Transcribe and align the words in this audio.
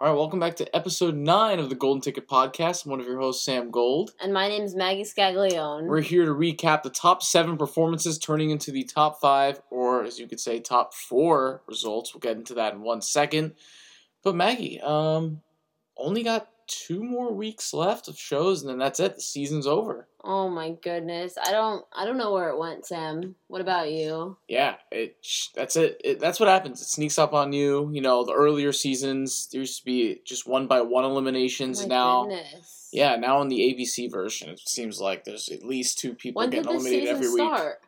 All 0.00 0.06
right, 0.06 0.16
welcome 0.16 0.38
back 0.38 0.54
to 0.54 0.76
episode 0.76 1.16
nine 1.16 1.58
of 1.58 1.70
the 1.70 1.74
Golden 1.74 2.00
Ticket 2.00 2.28
Podcast. 2.28 2.84
I'm 2.84 2.92
one 2.92 3.00
of 3.00 3.06
your 3.06 3.18
hosts, 3.18 3.44
Sam 3.44 3.72
Gold. 3.72 4.12
And 4.22 4.32
my 4.32 4.46
name 4.46 4.62
is 4.62 4.76
Maggie 4.76 5.02
Scaglione. 5.02 5.88
We're 5.88 6.02
here 6.02 6.24
to 6.24 6.30
recap 6.30 6.84
the 6.84 6.90
top 6.90 7.20
seven 7.20 7.56
performances 7.56 8.16
turning 8.16 8.50
into 8.50 8.70
the 8.70 8.84
top 8.84 9.20
five, 9.20 9.60
or 9.70 10.04
as 10.04 10.20
you 10.20 10.28
could 10.28 10.38
say, 10.38 10.60
top 10.60 10.94
four 10.94 11.62
results. 11.66 12.14
We'll 12.14 12.20
get 12.20 12.36
into 12.36 12.54
that 12.54 12.74
in 12.74 12.82
one 12.82 13.02
second. 13.02 13.54
But 14.22 14.36
Maggie, 14.36 14.80
um, 14.80 15.40
only 15.96 16.22
got 16.22 16.48
two 16.68 17.02
more 17.02 17.32
weeks 17.34 17.74
left 17.74 18.06
of 18.06 18.16
shows, 18.16 18.62
and 18.62 18.70
then 18.70 18.78
that's 18.78 19.00
it. 19.00 19.16
The 19.16 19.20
season's 19.20 19.66
over. 19.66 20.06
Oh 20.24 20.48
my 20.48 20.70
goodness, 20.82 21.38
I 21.40 21.52
don't, 21.52 21.84
I 21.92 22.04
don't 22.04 22.18
know 22.18 22.32
where 22.32 22.48
it 22.48 22.58
went, 22.58 22.84
Sam. 22.84 23.36
What 23.46 23.60
about 23.60 23.90
you? 23.92 24.36
Yeah, 24.48 24.74
it. 24.90 25.16
That's 25.54 25.76
it. 25.76 26.00
it. 26.04 26.20
That's 26.20 26.40
what 26.40 26.48
happens. 26.48 26.82
It 26.82 26.86
sneaks 26.86 27.18
up 27.18 27.32
on 27.32 27.52
you. 27.52 27.88
You 27.92 28.00
know, 28.00 28.24
the 28.24 28.32
earlier 28.32 28.72
seasons 28.72 29.48
there 29.52 29.60
used 29.60 29.78
to 29.78 29.84
be 29.84 30.20
just 30.24 30.46
one 30.46 30.66
by 30.66 30.80
one 30.80 31.04
eliminations. 31.04 31.78
Oh 31.78 31.82
my 31.84 31.88
now, 31.88 32.22
goodness. 32.22 32.88
yeah, 32.92 33.16
now 33.16 33.40
in 33.42 33.48
the 33.48 33.60
ABC 33.60 34.10
version, 34.10 34.50
it 34.50 34.68
seems 34.68 35.00
like 35.00 35.24
there's 35.24 35.48
at 35.50 35.62
least 35.62 35.98
two 35.98 36.14
people 36.14 36.40
When 36.40 36.50
getting 36.50 36.68
eliminated 36.68 37.08
season 37.08 37.14
every 37.14 37.28
week 37.28 37.54
start? 37.54 37.80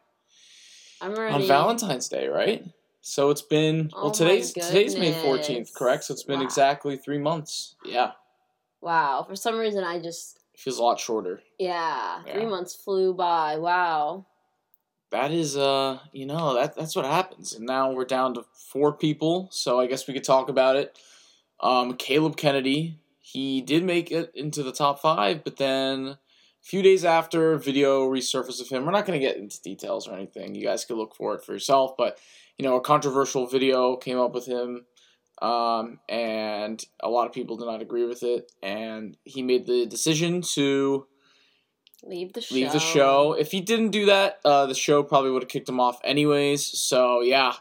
I'm 1.01 1.15
already 1.15 1.35
on 1.35 1.43
Valentine's 1.43 2.09
Day, 2.09 2.29
right? 2.29 2.65
So 3.03 3.31
it's 3.31 3.43
been 3.43 3.91
Oh 3.95 4.03
well 4.03 4.11
my 4.11 4.15
today's 4.17 4.53
today's 4.53 4.97
May 4.97 5.13
fourteenth, 5.13 5.75
correct? 5.75 6.05
So 6.05 6.15
it's 6.15 6.23
been 6.23 6.41
Wow. 6.41 6.45
exactly 6.45 6.97
three 6.97 7.19
months. 7.19 7.75
Yeah, 7.85 8.13
Wow. 8.81 9.25
For 9.29 9.37
some 9.37 9.59
reason, 9.59 9.85
I 9.85 10.01
just, 10.01 10.40
feels 10.61 10.79
a 10.79 10.83
lot 10.83 11.01
shorter. 11.01 11.43
yeah, 11.59 12.23
Yeah. 12.27 12.35
three 12.35 12.47
months 12.47 12.75
flew 12.75 13.15
by. 13.15 13.57
Wow. 13.59 14.27
That 15.11 15.33
is, 15.33 15.57
uh, 15.57 15.99
you 16.13 16.25
know, 16.27 16.55
that 16.55 16.77
that's 16.77 16.95
what 16.95 17.05
happens. 17.05 17.53
And 17.53 17.67
now 17.67 17.91
we're 17.93 18.05
down 18.05 18.35
to 18.35 18.45
four 18.73 18.93
people, 18.93 19.49
so 19.51 19.81
I 19.81 19.87
guess 19.87 20.07
we 20.07 20.15
could 20.15 20.23
talk 20.25 20.49
about 20.49 20.77
it. 20.77 20.97
Um, 21.59 21.97
Caleb 21.97 22.37
Kennedy, 22.37 22.99
he 23.21 23.61
did 23.61 23.83
make 23.85 24.13
it 24.13 24.31
into 24.35 24.63
the 24.63 24.73
top 24.73 25.01
five, 25.01 25.43
but 25.43 25.57
then 25.57 26.07
a 26.09 26.19
few 26.63 26.81
days 26.83 27.05
after, 27.05 27.57
video 27.57 28.09
resurfaced 28.09 28.61
of 28.61 28.69
him. 28.69 28.85
We're 28.85 28.93
not 28.93 29.05
going 29.07 29.19
to 29.21 29.27
get 29.27 29.37
into 29.37 29.61
details 29.63 30.07
or 30.07 30.15
anything. 30.15 30.55
You 30.55 30.65
guys 30.65 30.85
could 30.85 30.97
look 30.97 31.15
for 31.17 31.35
it 31.35 31.43
for 31.45 31.53
yourself, 31.55 31.97
but 31.99 32.19
you 32.57 32.65
know, 32.65 32.77
a 32.77 32.81
controversial 32.81 33.47
video 33.47 33.97
came 33.97 34.19
up 34.19 34.33
with 34.33 34.47
him, 34.47 34.85
um, 35.41 36.01
and 36.09 36.85
a 37.03 37.09
lot 37.09 37.27
of 37.27 37.33
people 37.33 37.57
did 37.57 37.67
not 37.67 37.83
agree 37.83 38.07
with 38.07 38.23
it, 38.23 38.51
and 38.63 39.17
he 39.25 39.43
made 39.43 39.67
the 39.67 39.87
decision 39.87 40.43
to 40.55 41.07
Leave 42.03 42.33
the 42.33 42.41
show. 42.41 42.55
leave 42.55 42.73
the 42.73 42.79
show. 42.79 43.33
If 43.39 43.51
he 43.51 43.61
didn't 43.61 43.91
do 43.91 44.07
that, 44.07 44.41
uh, 44.45 44.67
the 44.67 44.75
show 44.75 45.03
probably 45.03 45.31
would 45.31 45.43
have 45.43 45.51
kicked 45.51 45.69
him 45.69 45.81
off 45.81 46.01
anyways. 46.03 46.67
So 46.79 47.21
yeah, 47.21 47.53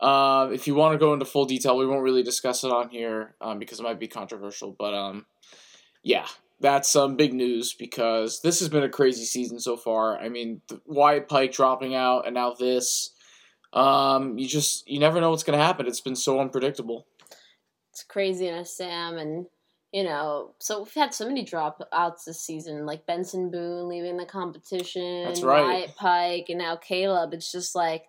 um, 0.00 0.52
if 0.52 0.66
you 0.66 0.74
want 0.74 0.94
to 0.94 0.98
go 0.98 1.12
into 1.12 1.24
full 1.24 1.44
detail, 1.44 1.76
we 1.76 1.86
won't 1.86 2.02
really 2.02 2.22
discuss 2.22 2.64
it 2.64 2.70
on 2.70 2.88
here 2.88 3.34
um, 3.40 3.58
because 3.58 3.80
it 3.80 3.82
might 3.82 4.00
be 4.00 4.08
controversial. 4.08 4.74
But 4.78 4.94
um, 4.94 5.26
yeah, 6.02 6.26
that's 6.60 6.88
some 6.88 7.16
big 7.16 7.34
news 7.34 7.74
because 7.74 8.40
this 8.40 8.60
has 8.60 8.68
been 8.68 8.84
a 8.84 8.88
crazy 8.88 9.24
season 9.24 9.60
so 9.60 9.76
far. 9.76 10.18
I 10.18 10.28
mean, 10.28 10.62
the 10.68 10.80
Wyatt 10.86 11.28
Pike 11.28 11.52
dropping 11.52 11.94
out, 11.94 12.26
and 12.26 12.34
now 12.34 12.54
this. 12.54 13.10
Um, 13.72 14.38
you 14.38 14.46
just 14.46 14.88
you 14.88 15.00
never 15.00 15.20
know 15.20 15.30
what's 15.30 15.42
gonna 15.42 15.58
happen. 15.58 15.88
It's 15.88 16.00
been 16.00 16.14
so 16.14 16.38
unpredictable. 16.38 17.08
It's 17.94 18.02
craziness, 18.02 18.76
Sam, 18.76 19.18
and 19.18 19.46
you 19.92 20.02
know, 20.02 20.54
so 20.58 20.82
we've 20.82 20.92
had 20.94 21.14
so 21.14 21.28
many 21.28 21.44
dropouts 21.44 22.24
this 22.26 22.40
season, 22.40 22.86
like 22.86 23.06
Benson 23.06 23.52
Boone 23.52 23.88
leaving 23.88 24.16
the 24.16 24.26
competition, 24.26 25.22
That's 25.22 25.42
right. 25.42 25.62
Wyatt 25.64 25.94
Pike, 25.94 26.46
and 26.48 26.58
now 26.58 26.74
Caleb. 26.74 27.32
It's 27.32 27.52
just 27.52 27.76
like 27.76 28.06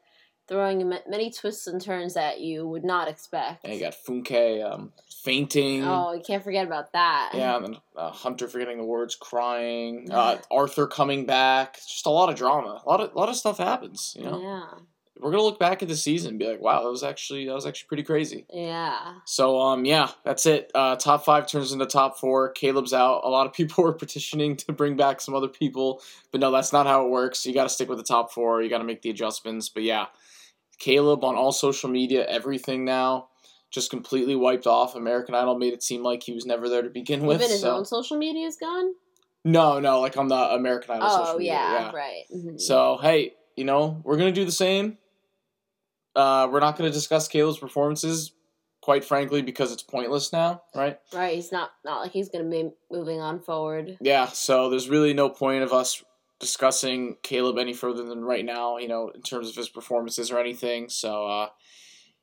throwing 0.48 0.90
many 1.08 1.30
twists 1.30 1.68
and 1.68 1.80
turns 1.80 2.16
that 2.16 2.40
you 2.40 2.68
would 2.68 2.84
not 2.84 3.08
expect. 3.08 3.64
And 3.64 3.76
you 3.76 3.80
got 3.80 3.94
Funke 3.94 4.68
um, 4.68 4.92
fainting. 5.24 5.84
Oh, 5.84 6.14
you 6.14 6.24
can't 6.26 6.44
forget 6.44 6.66
about 6.66 6.94
that. 6.94 7.34
Yeah, 7.36 7.58
and 7.58 7.66
then 7.66 7.78
uh, 7.96 8.10
Hunter 8.10 8.48
forgetting 8.48 8.80
the 8.80 8.84
words, 8.84 9.14
crying. 9.14 10.10
Uh, 10.12 10.40
Arthur 10.50 10.88
coming 10.88 11.28
back. 11.28 11.76
It's 11.78 11.86
just 11.94 12.08
a 12.08 12.10
lot 12.10 12.30
of 12.30 12.36
drama. 12.36 12.82
A 12.84 12.90
lot 12.90 13.02
of 13.02 13.14
a 13.14 13.20
lot 13.20 13.30
of 13.30 13.36
stuff 13.36 13.60
happens. 13.60 14.16
You 14.18 14.26
know, 14.26 14.42
Yeah. 14.42 14.80
We're 15.20 15.32
gonna 15.32 15.44
look 15.44 15.60
back 15.60 15.82
at 15.82 15.88
the 15.88 15.96
season 15.96 16.32
and 16.32 16.40
be 16.40 16.46
like, 16.48 16.60
wow, 16.62 16.84
that 16.84 16.90
was 16.90 17.04
actually 17.04 17.46
that 17.46 17.54
was 17.54 17.66
actually 17.66 17.88
pretty 17.88 18.04
crazy. 18.04 18.46
Yeah. 18.54 19.14
So 19.26 19.60
um, 19.60 19.86
yeah, 19.86 20.10
that's 20.24 20.46
it. 20.46 20.72
Uh, 20.76 20.96
top 20.98 21.24
five 21.26 21.48
turns 21.48 21.72
into 21.72 21.86
top 21.86 22.20
four. 22.20 22.50
Caleb's 22.52 22.94
out. 22.94 23.22
A 23.24 23.30
lot 23.30 23.48
of 23.48 23.54
people 23.60 23.84
were 23.84 23.94
petitioning 23.94 24.56
to 24.58 24.74
bring 24.74 24.96
back 24.98 25.22
some 25.22 25.34
other 25.34 25.48
people, 25.48 26.02
but 26.32 26.42
no, 26.42 26.52
that's 26.52 26.74
not 26.74 26.86
how 26.86 27.06
it 27.06 27.10
works. 27.10 27.46
You 27.46 27.54
got 27.54 27.64
to 27.64 27.70
stick 27.70 27.88
with 27.90 27.98
the 27.98 28.04
top 28.04 28.32
four. 28.34 28.62
You 28.62 28.70
got 28.70 28.80
to 28.80 28.84
make 28.84 29.02
the 29.02 29.10
adjustments. 29.10 29.70
But 29.70 29.84
yeah, 29.84 30.08
Caleb 30.80 31.24
on 31.24 31.36
all 31.36 31.52
social 31.52 31.90
media, 31.90 32.26
everything 32.28 32.84
now. 32.86 33.30
Just 33.72 33.90
completely 33.90 34.36
wiped 34.36 34.68
off. 34.68 34.96
American 34.96 35.36
Idol 35.36 35.58
made 35.58 35.74
it 35.74 35.84
seem 35.84 36.02
like 36.04 36.24
he 36.24 36.32
was 36.34 36.46
never 36.46 36.70
there 36.70 36.82
to 36.82 36.90
begin 36.90 37.26
with. 37.26 37.38
Even 37.42 37.50
his 37.52 37.62
so. 37.62 37.76
own 37.76 37.84
social 37.86 38.18
media 38.18 38.48
is 38.48 38.56
gone? 38.56 38.94
No, 39.44 39.80
no, 39.80 40.00
like 40.00 40.16
on 40.18 40.28
the 40.28 40.36
American 40.36 40.92
Idol 40.96 41.08
Oh, 41.12 41.24
social 41.26 41.38
media. 41.40 41.54
yeah, 41.54 41.72
Yeah. 41.82 41.92
right. 41.92 42.24
Mhm. 42.34 42.60
So 42.62 42.98
hey, 43.02 43.34
you 43.58 43.66
know 43.66 44.02
we're 44.04 44.18
gonna 44.18 44.32
do 44.32 44.46
the 44.46 44.52
same. 44.52 44.98
Uh, 46.16 46.48
we're 46.52 46.60
not 46.60 46.78
gonna 46.78 46.92
discuss 46.92 47.28
Caleb's 47.28 47.58
performances, 47.58 48.32
quite 48.82 49.04
frankly, 49.04 49.42
because 49.42 49.72
it's 49.72 49.84
pointless 49.84 50.32
now, 50.32 50.62
right? 50.76 51.00
right, 51.14 51.36
he's 51.36 51.52
not 51.52 51.72
not 51.84 52.02
like 52.02 52.12
he's 52.12 52.30
going 52.30 52.46
to 52.46 52.52
be 52.52 52.70
moving 52.92 53.20
on 53.20 53.40
forward. 53.40 53.98
Yeah. 54.00 54.28
So 54.28 54.70
there's 54.70 54.90
really 54.90 55.14
no 55.14 55.28
point 55.28 55.64
of 55.64 55.74
us 55.74 56.04
discussing 56.40 57.18
Caleb 57.24 57.58
any 57.58 57.74
further 57.74 58.04
than 58.04 58.24
right 58.24 58.46
now. 58.46 58.78
You 58.78 58.88
know, 58.88 59.10
in 59.10 59.24
terms 59.24 59.50
of 59.50 59.56
his 59.56 59.70
performances 59.70 60.32
or 60.32 60.40
anything. 60.40 60.90
So 60.90 61.26
uh, 61.26 61.50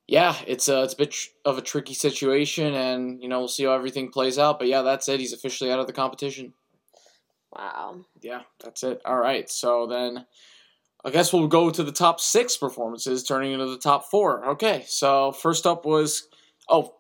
yeah, 0.06 0.36
it's 0.46 0.68
a 0.68 0.84
it's 0.84 0.94
a 0.94 0.98
bit 0.98 1.10
tr- 1.10 1.28
of 1.44 1.58
a 1.58 1.62
tricky 1.62 1.94
situation, 1.94 2.74
and 2.74 3.20
you 3.20 3.28
know 3.28 3.40
we'll 3.40 3.48
see 3.48 3.64
how 3.64 3.72
everything 3.72 4.10
plays 4.10 4.38
out. 4.38 4.58
But 4.58 4.68
yeah, 4.68 4.82
that's 4.82 5.08
it. 5.08 5.20
He's 5.20 5.32
officially 5.32 5.72
out 5.72 5.80
of 5.80 5.86
the 5.86 5.92
competition. 5.92 6.52
Wow. 7.52 8.04
Yeah, 8.20 8.42
that's 8.62 8.82
it. 8.82 9.00
All 9.04 9.18
right. 9.18 9.48
So 9.50 9.86
then 9.86 10.26
I 11.04 11.10
guess 11.10 11.32
we'll 11.32 11.48
go 11.48 11.70
to 11.70 11.82
the 11.82 11.92
top 11.92 12.20
six 12.20 12.56
performances, 12.56 13.24
turning 13.24 13.52
into 13.52 13.66
the 13.66 13.78
top 13.78 14.10
four. 14.10 14.44
Okay. 14.50 14.84
So 14.86 15.32
first 15.32 15.66
up 15.66 15.84
was 15.84 16.28
oh, 16.68 16.94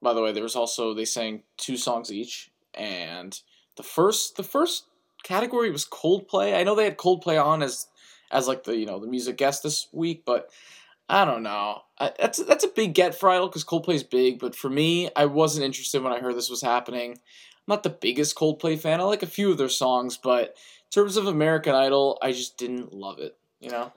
by 0.00 0.14
the 0.14 0.22
way, 0.22 0.32
there 0.32 0.42
was 0.42 0.56
also 0.56 0.94
they 0.94 1.04
sang 1.04 1.42
two 1.56 1.76
songs 1.76 2.12
each, 2.12 2.50
and 2.74 3.38
the 3.76 3.82
first 3.82 4.36
the 4.36 4.42
first 4.42 4.86
category 5.22 5.70
was 5.70 5.84
Coldplay. 5.84 6.54
I 6.54 6.64
know 6.64 6.74
they 6.74 6.84
had 6.84 6.98
Coldplay 6.98 7.42
on 7.42 7.62
as 7.62 7.86
as 8.30 8.48
like 8.48 8.64
the 8.64 8.76
you 8.76 8.86
know 8.86 8.98
the 8.98 9.06
music 9.06 9.36
guest 9.36 9.62
this 9.62 9.88
week, 9.92 10.24
but 10.24 10.50
I 11.08 11.24
don't 11.24 11.42
know. 11.42 11.82
I, 11.98 12.12
that's 12.18 12.42
that's 12.44 12.64
a 12.64 12.68
big 12.68 12.94
get 12.94 13.14
for 13.14 13.28
Idol 13.28 13.48
because 13.48 13.64
Coldplay's 13.64 14.02
big, 14.02 14.38
but 14.38 14.56
for 14.56 14.70
me, 14.70 15.10
I 15.14 15.26
wasn't 15.26 15.66
interested 15.66 16.02
when 16.02 16.12
I 16.12 16.20
heard 16.20 16.36
this 16.36 16.50
was 16.50 16.62
happening. 16.62 17.12
I'm 17.12 17.68
not 17.68 17.82
the 17.82 17.90
biggest 17.90 18.34
Coldplay 18.34 18.78
fan. 18.78 19.00
I 19.00 19.04
like 19.04 19.22
a 19.22 19.26
few 19.26 19.50
of 19.52 19.58
their 19.58 19.68
songs, 19.68 20.16
but 20.16 20.46
in 20.46 20.90
terms 20.90 21.16
of 21.16 21.26
American 21.26 21.74
Idol, 21.74 22.18
I 22.20 22.32
just 22.32 22.58
didn't 22.58 22.92
love 22.92 23.18
it. 23.20 23.36
You 23.62 23.70
know? 23.70 23.92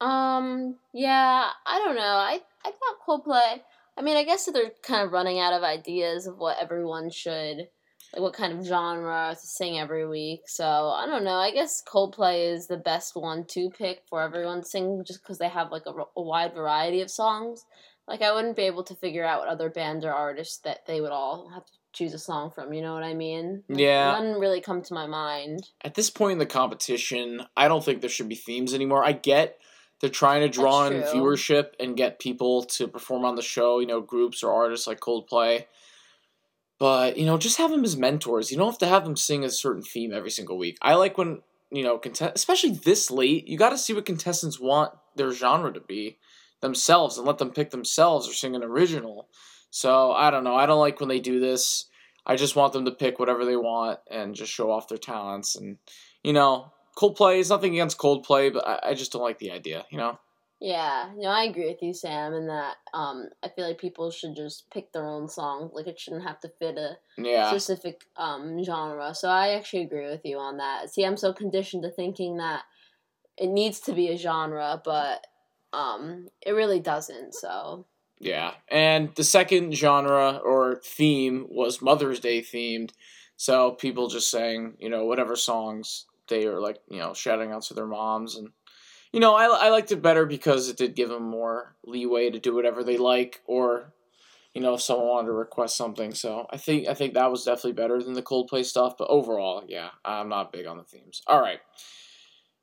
Um, 0.00 0.78
yeah, 0.92 1.50
I 1.66 1.78
don't 1.78 1.94
know. 1.94 2.02
I 2.02 2.40
I 2.64 2.70
thought 2.70 3.06
Coldplay. 3.06 3.60
I 3.96 4.02
mean, 4.02 4.16
I 4.16 4.24
guess 4.24 4.46
they're 4.46 4.72
kind 4.82 5.04
of 5.04 5.12
running 5.12 5.38
out 5.38 5.52
of 5.52 5.62
ideas 5.62 6.26
of 6.26 6.38
what 6.38 6.56
everyone 6.58 7.10
should, 7.10 7.68
like 8.12 8.22
what 8.22 8.32
kind 8.32 8.58
of 8.58 8.64
genre 8.64 9.36
to 9.38 9.46
sing 9.46 9.78
every 9.78 10.08
week. 10.08 10.40
So 10.46 10.64
I 10.64 11.04
don't 11.06 11.24
know. 11.24 11.36
I 11.36 11.52
guess 11.52 11.84
Coldplay 11.86 12.52
is 12.52 12.66
the 12.66 12.78
best 12.78 13.14
one 13.14 13.44
to 13.48 13.68
pick 13.70 14.02
for 14.08 14.22
everyone 14.22 14.62
to 14.62 14.66
sing, 14.66 15.04
just 15.06 15.22
because 15.22 15.38
they 15.38 15.48
have 15.48 15.70
like 15.70 15.84
a, 15.86 15.92
a 16.16 16.22
wide 16.22 16.54
variety 16.54 17.02
of 17.02 17.10
songs. 17.10 17.64
Like 18.08 18.22
I 18.22 18.32
wouldn't 18.32 18.56
be 18.56 18.62
able 18.62 18.84
to 18.84 18.94
figure 18.94 19.24
out 19.24 19.40
what 19.40 19.48
other 19.48 19.68
bands 19.68 20.04
or 20.06 20.12
artists 20.12 20.58
that 20.64 20.86
they 20.86 21.00
would 21.02 21.12
all 21.12 21.50
have 21.52 21.66
to 21.66 21.72
choose 21.92 22.14
a 22.14 22.18
song 22.18 22.50
from. 22.50 22.72
You 22.72 22.82
know 22.82 22.94
what 22.94 23.02
I 23.02 23.14
mean? 23.14 23.62
Like, 23.68 23.78
Yeah. 23.78 24.12
None 24.12 24.40
really 24.40 24.60
come 24.60 24.82
to 24.82 24.94
my 24.94 25.06
mind. 25.06 25.70
At 25.82 25.94
this 25.94 26.10
point 26.10 26.32
in 26.32 26.38
the 26.38 26.46
competition, 26.46 27.42
I 27.56 27.68
don't 27.68 27.84
think 27.84 28.00
there 28.00 28.10
should 28.10 28.28
be 28.28 28.34
themes 28.34 28.74
anymore. 28.74 29.04
I 29.04 29.12
get 29.12 29.58
they're 30.02 30.10
trying 30.10 30.40
to 30.40 30.48
draw 30.48 30.86
in 30.86 30.94
viewership 30.94 31.74
and 31.78 31.96
get 31.96 32.18
people 32.18 32.64
to 32.64 32.88
perform 32.88 33.24
on 33.24 33.36
the 33.36 33.42
show, 33.42 33.78
you 33.78 33.86
know, 33.86 34.00
groups 34.00 34.42
or 34.42 34.52
artists 34.52 34.88
like 34.88 34.98
Coldplay. 34.98 35.66
But, 36.80 37.16
you 37.16 37.24
know, 37.24 37.38
just 37.38 37.58
have 37.58 37.70
them 37.70 37.84
as 37.84 37.96
mentors. 37.96 38.50
You 38.50 38.58
don't 38.58 38.66
have 38.66 38.78
to 38.78 38.88
have 38.88 39.04
them 39.04 39.14
sing 39.14 39.44
a 39.44 39.50
certain 39.50 39.82
theme 39.82 40.12
every 40.12 40.32
single 40.32 40.58
week. 40.58 40.76
I 40.82 40.94
like 40.94 41.16
when, 41.16 41.42
you 41.70 41.84
know, 41.84 41.98
contest- 41.98 42.32
especially 42.34 42.70
this 42.70 43.12
late, 43.12 43.46
you 43.46 43.56
got 43.56 43.70
to 43.70 43.78
see 43.78 43.92
what 43.92 44.04
contestants 44.04 44.58
want 44.58 44.92
their 45.14 45.30
genre 45.30 45.72
to 45.72 45.80
be 45.80 46.18
themselves 46.60 47.16
and 47.16 47.24
let 47.24 47.38
them 47.38 47.50
pick 47.50 47.70
themselves 47.70 48.28
or 48.28 48.32
sing 48.32 48.56
an 48.56 48.64
original. 48.64 49.28
So, 49.72 50.12
I 50.12 50.30
don't 50.30 50.44
know. 50.44 50.54
I 50.54 50.66
don't 50.66 50.78
like 50.78 51.00
when 51.00 51.08
they 51.08 51.18
do 51.18 51.40
this. 51.40 51.86
I 52.26 52.36
just 52.36 52.56
want 52.56 52.74
them 52.74 52.84
to 52.84 52.92
pick 52.92 53.18
whatever 53.18 53.44
they 53.44 53.56
want 53.56 53.98
and 54.10 54.34
just 54.34 54.52
show 54.52 54.70
off 54.70 54.86
their 54.86 54.98
talents. 54.98 55.56
And, 55.56 55.78
you 56.22 56.34
know, 56.34 56.72
Coldplay 56.96 57.38
is 57.38 57.48
nothing 57.48 57.72
against 57.72 57.96
Coldplay, 57.96 58.52
but 58.52 58.68
I, 58.68 58.90
I 58.90 58.94
just 58.94 59.12
don't 59.12 59.22
like 59.22 59.38
the 59.38 59.50
idea, 59.50 59.86
you 59.90 59.96
know? 59.96 60.18
Yeah, 60.60 61.10
no, 61.16 61.28
I 61.30 61.44
agree 61.44 61.66
with 61.66 61.82
you, 61.82 61.94
Sam, 61.94 62.34
in 62.34 62.46
that 62.48 62.76
um, 62.94 63.30
I 63.42 63.48
feel 63.48 63.66
like 63.66 63.78
people 63.78 64.12
should 64.12 64.36
just 64.36 64.70
pick 64.70 64.92
their 64.92 65.08
own 65.08 65.28
song. 65.28 65.70
Like 65.72 65.88
it 65.88 65.98
shouldn't 65.98 66.22
have 66.22 66.38
to 66.40 66.52
fit 66.60 66.76
a 66.76 66.98
Yeah. 67.16 67.48
specific 67.48 68.02
um, 68.16 68.62
genre. 68.62 69.14
So 69.14 69.28
I 69.28 69.54
actually 69.54 69.82
agree 69.82 70.06
with 70.06 70.20
you 70.22 70.38
on 70.38 70.58
that. 70.58 70.90
See, 70.90 71.02
I'm 71.04 71.16
so 71.16 71.32
conditioned 71.32 71.82
to 71.82 71.90
thinking 71.90 72.36
that 72.36 72.62
it 73.36 73.48
needs 73.48 73.80
to 73.80 73.92
be 73.92 74.10
a 74.10 74.16
genre, 74.16 74.80
but 74.84 75.26
um, 75.72 76.28
it 76.46 76.52
really 76.52 76.78
doesn't. 76.78 77.34
So 77.34 77.86
Yeah, 78.22 78.52
and 78.68 79.12
the 79.16 79.24
second 79.24 79.74
genre 79.74 80.40
or 80.44 80.80
theme 80.84 81.46
was 81.50 81.82
Mother's 81.82 82.20
Day 82.20 82.40
themed, 82.40 82.92
so 83.36 83.72
people 83.72 84.06
just 84.06 84.30
sang 84.30 84.74
you 84.78 84.88
know 84.88 85.04
whatever 85.04 85.34
songs 85.34 86.06
they 86.28 86.46
are 86.46 86.60
like 86.60 86.78
you 86.88 86.98
know 86.98 87.12
shouting 87.12 87.50
out 87.50 87.62
to 87.62 87.74
their 87.74 87.86
moms 87.86 88.36
and 88.36 88.50
you 89.12 89.18
know 89.18 89.34
I, 89.34 89.66
I 89.66 89.68
liked 89.70 89.90
it 89.90 90.00
better 90.00 90.24
because 90.24 90.68
it 90.68 90.76
did 90.76 90.94
give 90.94 91.08
them 91.08 91.24
more 91.24 91.74
leeway 91.84 92.30
to 92.30 92.38
do 92.38 92.54
whatever 92.54 92.84
they 92.84 92.96
like 92.96 93.42
or 93.46 93.92
you 94.54 94.62
know 94.62 94.74
if 94.74 94.82
someone 94.82 95.08
wanted 95.08 95.26
to 95.26 95.32
request 95.32 95.76
something 95.76 96.14
so 96.14 96.46
I 96.50 96.56
think 96.56 96.86
I 96.86 96.94
think 96.94 97.14
that 97.14 97.32
was 97.32 97.44
definitely 97.44 97.72
better 97.72 98.00
than 98.00 98.14
the 98.14 98.22
Coldplay 98.22 98.64
stuff 98.64 98.94
but 98.96 99.08
overall 99.08 99.64
yeah 99.66 99.88
I'm 100.04 100.28
not 100.28 100.52
big 100.52 100.66
on 100.66 100.76
the 100.76 100.84
themes. 100.84 101.22
All 101.26 101.40
right. 101.40 101.58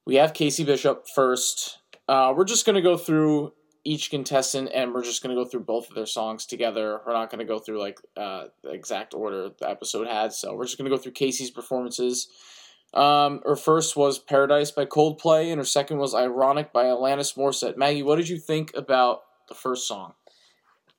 We 0.06 0.16
have 0.16 0.34
Casey 0.34 0.64
Bishop 0.64 1.06
first. 1.14 1.80
Uh, 2.08 2.34
we're 2.36 2.46
just 2.46 2.66
gonna 2.66 2.82
go 2.82 2.96
through 2.98 3.52
each 3.90 4.12
contestant 4.12 4.70
and 4.72 4.94
we're 4.94 5.04
just 5.04 5.24
going 5.24 5.36
to 5.36 5.44
go 5.44 5.50
through 5.50 5.62
both 5.62 5.90
of 5.90 5.96
their 5.96 6.06
songs 6.06 6.46
together. 6.46 7.02
We're 7.04 7.14
not 7.14 7.32
going 7.32 7.40
to 7.40 7.46
go 7.46 7.58
through 7.58 7.80
like 7.80 8.00
uh, 8.16 8.46
the 8.62 8.70
exact 8.70 9.16
order 9.16 9.50
the 9.60 9.68
episode 9.68 10.06
had. 10.06 10.32
So 10.32 10.54
we're 10.54 10.66
just 10.66 10.78
going 10.78 10.88
to 10.88 10.96
go 10.96 11.02
through 11.02 11.14
Casey's 11.14 11.50
performances. 11.50 12.28
Um, 12.94 13.42
her 13.44 13.56
first 13.56 13.96
was 13.96 14.20
Paradise 14.20 14.70
by 14.70 14.86
Coldplay, 14.86 15.50
and 15.50 15.58
her 15.58 15.66
second 15.66 15.98
was 15.98 16.14
Ironic 16.14 16.72
by 16.72 16.86
Alanis 16.86 17.36
Morissette. 17.36 17.78
Maggie, 17.78 18.04
what 18.04 18.18
did 18.18 18.30
you 18.30 18.38
think 18.38 18.72
about 18.76 19.22
the 19.48 19.56
first 19.56 19.88
song? 19.88 20.14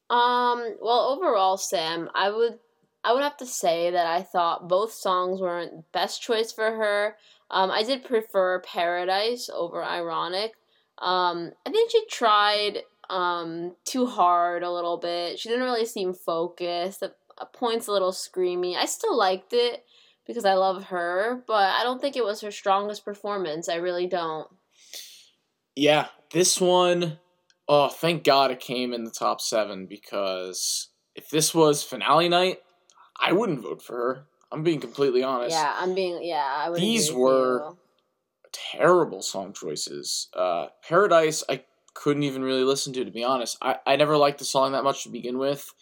Um, 0.08 0.76
well, 0.80 1.16
overall, 1.16 1.56
Sam, 1.56 2.08
I 2.12 2.30
would 2.30 2.58
I 3.04 3.12
would 3.12 3.22
have 3.22 3.36
to 3.36 3.46
say 3.46 3.90
that 3.92 4.06
I 4.06 4.22
thought 4.22 4.68
both 4.68 4.92
songs 4.92 5.40
weren't 5.40 5.70
the 5.70 5.84
best 5.92 6.20
choice 6.20 6.52
for 6.52 6.72
her. 6.72 7.16
Um, 7.50 7.70
I 7.70 7.84
did 7.84 8.04
prefer 8.04 8.60
Paradise 8.60 9.48
over 9.52 9.82
Ironic. 9.84 10.54
Um, 11.00 11.52
I 11.66 11.70
think 11.70 11.90
she 11.90 12.04
tried 12.06 12.82
um, 13.08 13.74
too 13.84 14.06
hard 14.06 14.62
a 14.62 14.70
little 14.70 14.96
bit. 14.96 15.38
She 15.38 15.48
didn't 15.48 15.64
really 15.64 15.86
seem 15.86 16.14
focused. 16.14 17.02
At 17.02 17.14
points, 17.52 17.86
a 17.86 17.92
little 17.92 18.12
screamy. 18.12 18.76
I 18.76 18.84
still 18.84 19.16
liked 19.16 19.52
it 19.52 19.84
because 20.26 20.44
I 20.44 20.54
love 20.54 20.84
her, 20.84 21.42
but 21.46 21.74
I 21.74 21.82
don't 21.82 22.00
think 22.00 22.16
it 22.16 22.24
was 22.24 22.40
her 22.42 22.50
strongest 22.50 23.04
performance. 23.04 23.68
I 23.68 23.76
really 23.76 24.06
don't. 24.06 24.48
Yeah, 25.74 26.08
this 26.32 26.60
one, 26.60 27.18
oh, 27.68 27.88
thank 27.88 28.24
God 28.24 28.50
it 28.50 28.60
came 28.60 28.92
in 28.92 29.04
the 29.04 29.10
top 29.10 29.40
seven 29.40 29.86
because 29.86 30.88
if 31.14 31.30
this 31.30 31.54
was 31.54 31.82
finale 31.82 32.28
night, 32.28 32.58
I 33.18 33.32
wouldn't 33.32 33.62
vote 33.62 33.82
for 33.82 33.96
her. 33.96 34.26
I'm 34.52 34.62
being 34.62 34.80
completely 34.80 35.22
honest. 35.22 35.52
Yeah, 35.52 35.74
I'm 35.78 35.94
being, 35.94 36.22
yeah, 36.22 36.44
I 36.44 36.70
would. 36.70 36.80
These 36.80 37.12
were 37.12 37.74
terrible 38.52 39.22
song 39.22 39.52
choices. 39.52 40.28
Uh, 40.34 40.66
Paradise, 40.86 41.42
I 41.48 41.64
couldn't 41.94 42.22
even 42.22 42.42
really 42.42 42.64
listen 42.64 42.92
to, 42.94 43.04
to 43.04 43.10
be 43.10 43.24
honest. 43.24 43.58
I, 43.60 43.76
I 43.86 43.96
never 43.96 44.16
liked 44.16 44.38
the 44.38 44.44
song 44.44 44.72
that 44.72 44.84
much 44.84 45.04
to 45.04 45.08
begin 45.08 45.38
with, 45.38 45.72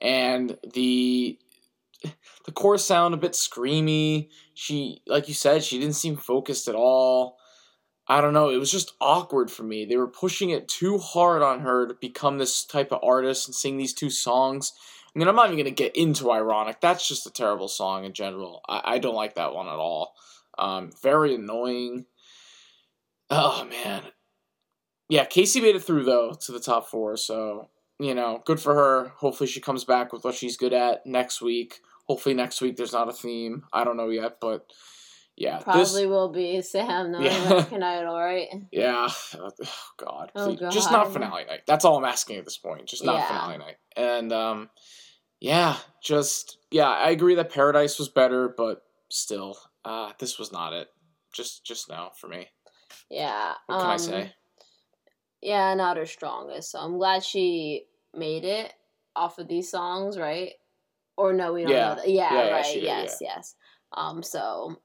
and 0.00 0.56
the 0.74 1.38
the 2.44 2.52
chorus 2.52 2.84
sound 2.84 3.14
a 3.14 3.18
bit 3.18 3.32
screamy. 3.32 4.28
She, 4.54 5.02
like 5.06 5.28
you 5.28 5.34
said, 5.34 5.64
she 5.64 5.78
didn't 5.78 5.94
seem 5.94 6.16
focused 6.16 6.68
at 6.68 6.74
all. 6.74 7.38
I 8.08 8.20
don't 8.20 8.34
know. 8.34 8.50
It 8.50 8.58
was 8.58 8.70
just 8.70 8.94
awkward 9.00 9.50
for 9.50 9.64
me. 9.64 9.84
They 9.84 9.96
were 9.96 10.06
pushing 10.06 10.50
it 10.50 10.68
too 10.68 10.98
hard 10.98 11.42
on 11.42 11.60
her 11.60 11.88
to 11.88 11.94
become 11.94 12.38
this 12.38 12.64
type 12.64 12.92
of 12.92 13.00
artist 13.02 13.48
and 13.48 13.54
sing 13.54 13.76
these 13.76 13.92
two 13.92 14.10
songs. 14.10 14.72
I 15.14 15.18
mean, 15.18 15.26
I'm 15.28 15.34
not 15.34 15.46
even 15.46 15.56
going 15.56 15.64
to 15.64 15.70
get 15.70 15.96
into 15.96 16.30
Ironic. 16.30 16.80
That's 16.80 17.08
just 17.08 17.26
a 17.26 17.32
terrible 17.32 17.68
song 17.68 18.04
in 18.04 18.12
general. 18.12 18.60
I, 18.68 18.82
I 18.84 18.98
don't 18.98 19.14
like 19.14 19.34
that 19.34 19.54
one 19.54 19.66
at 19.66 19.74
all. 19.74 20.14
Um, 20.56 20.90
very 21.02 21.34
annoying. 21.34 22.06
Oh 23.30 23.64
man, 23.64 24.02
yeah. 25.08 25.24
Casey 25.24 25.60
made 25.60 25.76
it 25.76 25.82
through 25.82 26.04
though 26.04 26.34
to 26.42 26.52
the 26.52 26.60
top 26.60 26.88
four, 26.88 27.16
so 27.16 27.68
you 27.98 28.14
know, 28.14 28.42
good 28.44 28.60
for 28.60 28.74
her. 28.74 29.12
Hopefully, 29.16 29.48
she 29.48 29.60
comes 29.60 29.84
back 29.84 30.12
with 30.12 30.24
what 30.24 30.34
she's 30.34 30.56
good 30.56 30.72
at 30.72 31.06
next 31.06 31.40
week. 31.40 31.80
Hopefully, 32.06 32.34
next 32.34 32.60
week 32.60 32.76
there's 32.76 32.92
not 32.92 33.08
a 33.08 33.12
theme. 33.12 33.64
I 33.72 33.84
don't 33.84 33.96
know 33.96 34.10
yet, 34.10 34.38
but 34.40 34.70
yeah, 35.36 35.58
probably 35.58 35.82
this, 35.82 36.06
will 36.06 36.32
be 36.32 36.62
Sam. 36.62 37.12
No, 37.12 37.20
yeah. 37.20 37.46
American 37.46 37.82
Idol, 37.82 38.16
right? 38.16 38.48
Yeah. 38.72 39.08
Oh, 39.38 39.50
God. 39.98 40.32
Oh, 40.34 40.54
God. 40.54 40.72
Just 40.72 40.90
not 40.90 41.12
finale 41.12 41.44
night. 41.44 41.60
That's 41.66 41.84
all 41.84 41.96
I'm 41.98 42.04
asking 42.04 42.36
at 42.36 42.44
this 42.44 42.56
point. 42.56 42.86
Just 42.86 43.04
not 43.04 43.16
yeah. 43.16 43.28
finale 43.28 43.58
night. 43.58 43.76
And 43.96 44.32
um, 44.32 44.70
yeah, 45.40 45.76
just 46.02 46.58
yeah. 46.70 46.88
I 46.88 47.10
agree 47.10 47.34
that 47.34 47.52
Paradise 47.52 47.98
was 47.98 48.08
better, 48.08 48.52
but 48.56 48.82
still, 49.10 49.58
uh, 49.84 50.12
this 50.18 50.38
was 50.38 50.52
not 50.52 50.72
it. 50.72 50.88
Just 51.34 51.64
just 51.66 51.88
now 51.88 52.12
for 52.18 52.28
me. 52.28 52.48
Yeah. 53.10 53.54
What 53.66 53.76
can 53.78 53.86
um, 53.86 53.92
I 53.92 53.96
say? 53.96 54.32
Yeah, 55.42 55.74
not 55.74 55.96
her 55.96 56.06
strongest. 56.06 56.72
So 56.72 56.78
I'm 56.78 56.98
glad 56.98 57.22
she 57.22 57.84
made 58.14 58.44
it 58.44 58.72
off 59.14 59.38
of 59.38 59.48
these 59.48 59.70
songs, 59.70 60.18
right? 60.18 60.52
Or 61.16 61.32
no, 61.32 61.52
we 61.52 61.62
don't 61.62 61.70
yeah. 61.70 61.88
know 61.88 61.94
that. 61.96 62.08
Yeah, 62.08 62.34
yeah 62.34 62.50
right. 62.50 62.74
Did, 62.74 62.82
yes, 62.82 63.18
yes. 63.20 63.54
Um, 63.96 64.22
so 64.22 64.76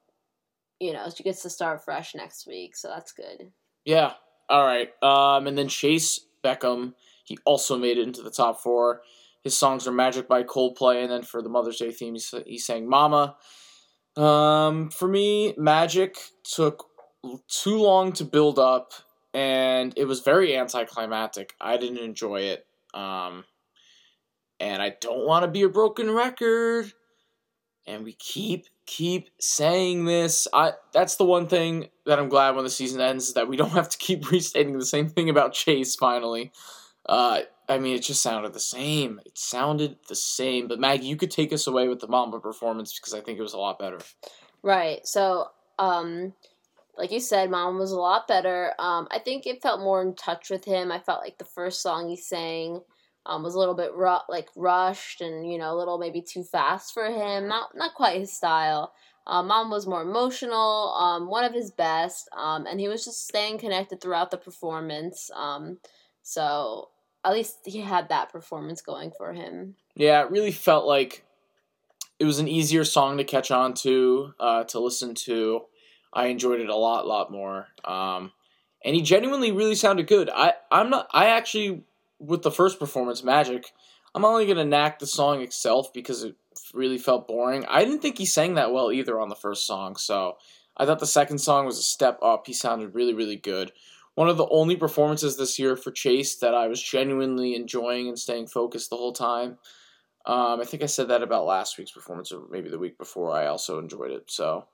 you 0.81 0.93
know, 0.93 1.07
she 1.15 1.23
gets 1.23 1.43
to 1.43 1.49
start 1.49 1.85
fresh 1.85 2.15
next 2.15 2.47
week, 2.47 2.75
so 2.75 2.87
that's 2.87 3.11
good. 3.11 3.51
Yeah. 3.85 4.13
All 4.49 4.65
right. 4.65 4.89
Um, 5.03 5.45
and 5.45 5.55
then 5.55 5.67
Chayce 5.67 6.19
Beckham, 6.43 6.93
he 7.23 7.37
also 7.45 7.77
made 7.77 7.99
it 7.99 8.07
into 8.07 8.23
the 8.23 8.31
top 8.31 8.59
four. 8.59 9.01
His 9.43 9.55
songs 9.55 9.87
are 9.87 9.91
"Magic" 9.91 10.27
by 10.27 10.43
Coldplay, 10.43 11.03
and 11.03 11.11
then 11.11 11.21
for 11.21 11.41
the 11.41 11.49
Mother's 11.49 11.77
Day 11.77 11.91
theme, 11.91 12.15
he 12.45 12.57
sang 12.57 12.89
"Mama." 12.89 13.37
Um, 14.17 14.89
for 14.89 15.07
me, 15.07 15.53
Magic 15.57 16.17
took 16.43 16.87
too 17.47 17.77
long 17.77 18.13
to 18.13 18.25
build 18.25 18.59
up, 18.59 18.93
and 19.33 19.93
it 19.97 20.05
was 20.05 20.21
very 20.21 20.55
anticlimactic. 20.55 21.55
I 21.59 21.77
didn't 21.77 21.99
enjoy 21.99 22.41
it. 22.41 22.65
Um, 22.93 23.45
and 24.59 24.81
I 24.81 24.95
don't 25.01 25.25
want 25.25 25.43
to 25.43 25.51
be 25.51 25.63
a 25.63 25.69
broken 25.69 26.11
record. 26.11 26.93
And 27.87 28.03
we 28.03 28.13
keep 28.13 28.67
keep 28.85 29.29
saying 29.39 30.05
this. 30.05 30.47
I 30.53 30.73
that's 30.93 31.15
the 31.15 31.25
one 31.25 31.47
thing 31.47 31.89
that 32.05 32.19
I'm 32.19 32.29
glad 32.29 32.55
when 32.55 32.63
the 32.63 32.69
season 32.69 33.01
ends 33.01 33.29
is 33.29 33.33
that 33.33 33.47
we 33.47 33.57
don't 33.57 33.71
have 33.71 33.89
to 33.89 33.97
keep 33.97 34.29
restating 34.31 34.77
the 34.77 34.85
same 34.85 35.09
thing 35.09 35.29
about 35.29 35.53
Chayce 35.53 35.97
finally. 35.97 36.51
Uh, 37.07 37.41
I 37.67 37.79
mean, 37.79 37.95
it 37.95 38.03
just 38.03 38.21
sounded 38.21 38.53
the 38.53 38.59
same. 38.59 39.19
It 39.25 39.37
sounded 39.37 39.97
the 40.07 40.15
same. 40.15 40.67
But 40.67 40.79
Maggie, 40.79 41.07
you 41.07 41.15
could 41.15 41.31
take 41.31 41.51
us 41.51 41.65
away 41.65 41.87
with 41.87 41.99
the 41.99 42.07
Mama 42.07 42.39
performance 42.39 42.97
because 42.97 43.13
I 43.13 43.21
think 43.21 43.39
it 43.39 43.41
was 43.41 43.53
a 43.53 43.57
lot 43.57 43.79
better. 43.79 43.99
Right. 44.61 45.05
So, 45.07 45.47
um, 45.79 46.33
like 47.01 47.11
you 47.11 47.19
said, 47.19 47.49
Mom 47.49 47.79
was 47.79 47.91
a 47.91 47.99
lot 47.99 48.27
better. 48.27 48.73
Um, 48.77 49.07
I 49.09 49.17
think 49.17 49.47
it 49.47 49.63
felt 49.63 49.79
more 49.79 50.03
in 50.03 50.13
touch 50.13 50.51
with 50.51 50.65
him. 50.65 50.91
I 50.91 50.99
felt 50.99 51.23
like 51.23 51.39
the 51.39 51.45
first 51.45 51.81
song 51.81 52.07
he 52.07 52.15
sang 52.15 52.81
um, 53.25 53.41
was 53.41 53.55
a 53.55 53.59
little 53.59 53.73
bit 53.73 53.91
ru- 53.95 54.17
like 54.29 54.49
rushed 54.55 55.19
and 55.19 55.51
you 55.51 55.57
know 55.57 55.73
a 55.73 55.79
little 55.79 55.97
maybe 55.97 56.21
too 56.21 56.43
fast 56.43 56.93
for 56.93 57.07
him. 57.07 57.47
Not 57.47 57.75
not 57.75 57.95
quite 57.95 58.19
his 58.19 58.31
style. 58.31 58.93
Um, 59.25 59.47
Mom 59.47 59.71
was 59.71 59.87
more 59.87 60.03
emotional, 60.03 60.93
um, 60.93 61.27
one 61.27 61.43
of 61.43 61.53
his 61.53 61.71
best, 61.71 62.29
um, 62.37 62.67
and 62.67 62.79
he 62.79 62.87
was 62.87 63.03
just 63.03 63.27
staying 63.27 63.57
connected 63.57 63.99
throughout 63.99 64.29
the 64.29 64.37
performance. 64.37 65.31
Um, 65.35 65.79
so 66.21 66.89
at 67.25 67.33
least 67.33 67.57
he 67.65 67.81
had 67.81 68.09
that 68.09 68.31
performance 68.31 68.79
going 68.83 69.11
for 69.17 69.33
him. 69.33 69.75
Yeah, 69.95 70.21
it 70.21 70.29
really 70.29 70.51
felt 70.51 70.85
like 70.85 71.25
it 72.19 72.25
was 72.25 72.37
an 72.37 72.47
easier 72.47 72.83
song 72.83 73.17
to 73.17 73.23
catch 73.23 73.49
on 73.49 73.73
to, 73.75 74.33
uh, 74.39 74.63
to 74.65 74.79
listen 74.79 75.15
to. 75.15 75.61
I 76.13 76.27
enjoyed 76.27 76.59
it 76.59 76.69
a 76.69 76.75
lot, 76.75 77.07
lot 77.07 77.31
more. 77.31 77.67
Um, 77.85 78.31
and 78.83 78.95
he 78.95 79.01
genuinely 79.01 79.51
really 79.51 79.75
sounded 79.75 80.07
good. 80.07 80.29
I, 80.33 80.53
I'm 80.71 80.89
not. 80.89 81.07
I 81.13 81.27
actually, 81.27 81.83
with 82.19 82.41
the 82.41 82.51
first 82.51 82.79
performance, 82.79 83.23
Magic, 83.23 83.71
I'm 84.13 84.25
only 84.25 84.45
gonna 84.45 84.65
knack 84.65 84.99
the 84.99 85.07
song 85.07 85.41
itself 85.41 85.93
because 85.93 86.23
it 86.23 86.35
really 86.73 86.97
felt 86.97 87.27
boring. 87.27 87.65
I 87.67 87.85
didn't 87.85 88.01
think 88.01 88.17
he 88.17 88.25
sang 88.25 88.55
that 88.55 88.73
well 88.73 88.91
either 88.91 89.19
on 89.19 89.29
the 89.29 89.35
first 89.35 89.65
song, 89.65 89.95
so 89.95 90.37
I 90.75 90.85
thought 90.85 90.99
the 90.99 91.05
second 91.07 91.39
song 91.39 91.65
was 91.65 91.77
a 91.77 91.83
step 91.83 92.19
up. 92.21 92.47
He 92.47 92.53
sounded 92.53 92.95
really, 92.95 93.13
really 93.13 93.35
good. 93.35 93.71
One 94.15 94.27
of 94.27 94.37
the 94.37 94.47
only 94.49 94.75
performances 94.75 95.37
this 95.37 95.57
year 95.57 95.75
for 95.77 95.91
Chayce 95.91 96.39
that 96.39 96.53
I 96.53 96.67
was 96.67 96.81
genuinely 96.81 97.55
enjoying 97.55 98.09
and 98.09 98.19
staying 98.19 98.47
focused 98.47 98.89
the 98.89 98.97
whole 98.97 99.13
time. 99.13 99.57
Um, 100.25 100.59
I 100.59 100.65
think 100.65 100.83
I 100.83 100.87
said 100.87 101.07
that 101.07 101.23
about 101.23 101.45
last 101.45 101.77
week's 101.77 101.91
performance, 101.91 102.31
or 102.31 102.43
maybe 102.49 102.69
the 102.69 102.79
week 102.79 102.97
before. 102.97 103.31
I 103.31 103.47
also 103.47 103.79
enjoyed 103.79 104.11
it. 104.11 104.29
So 104.29 104.67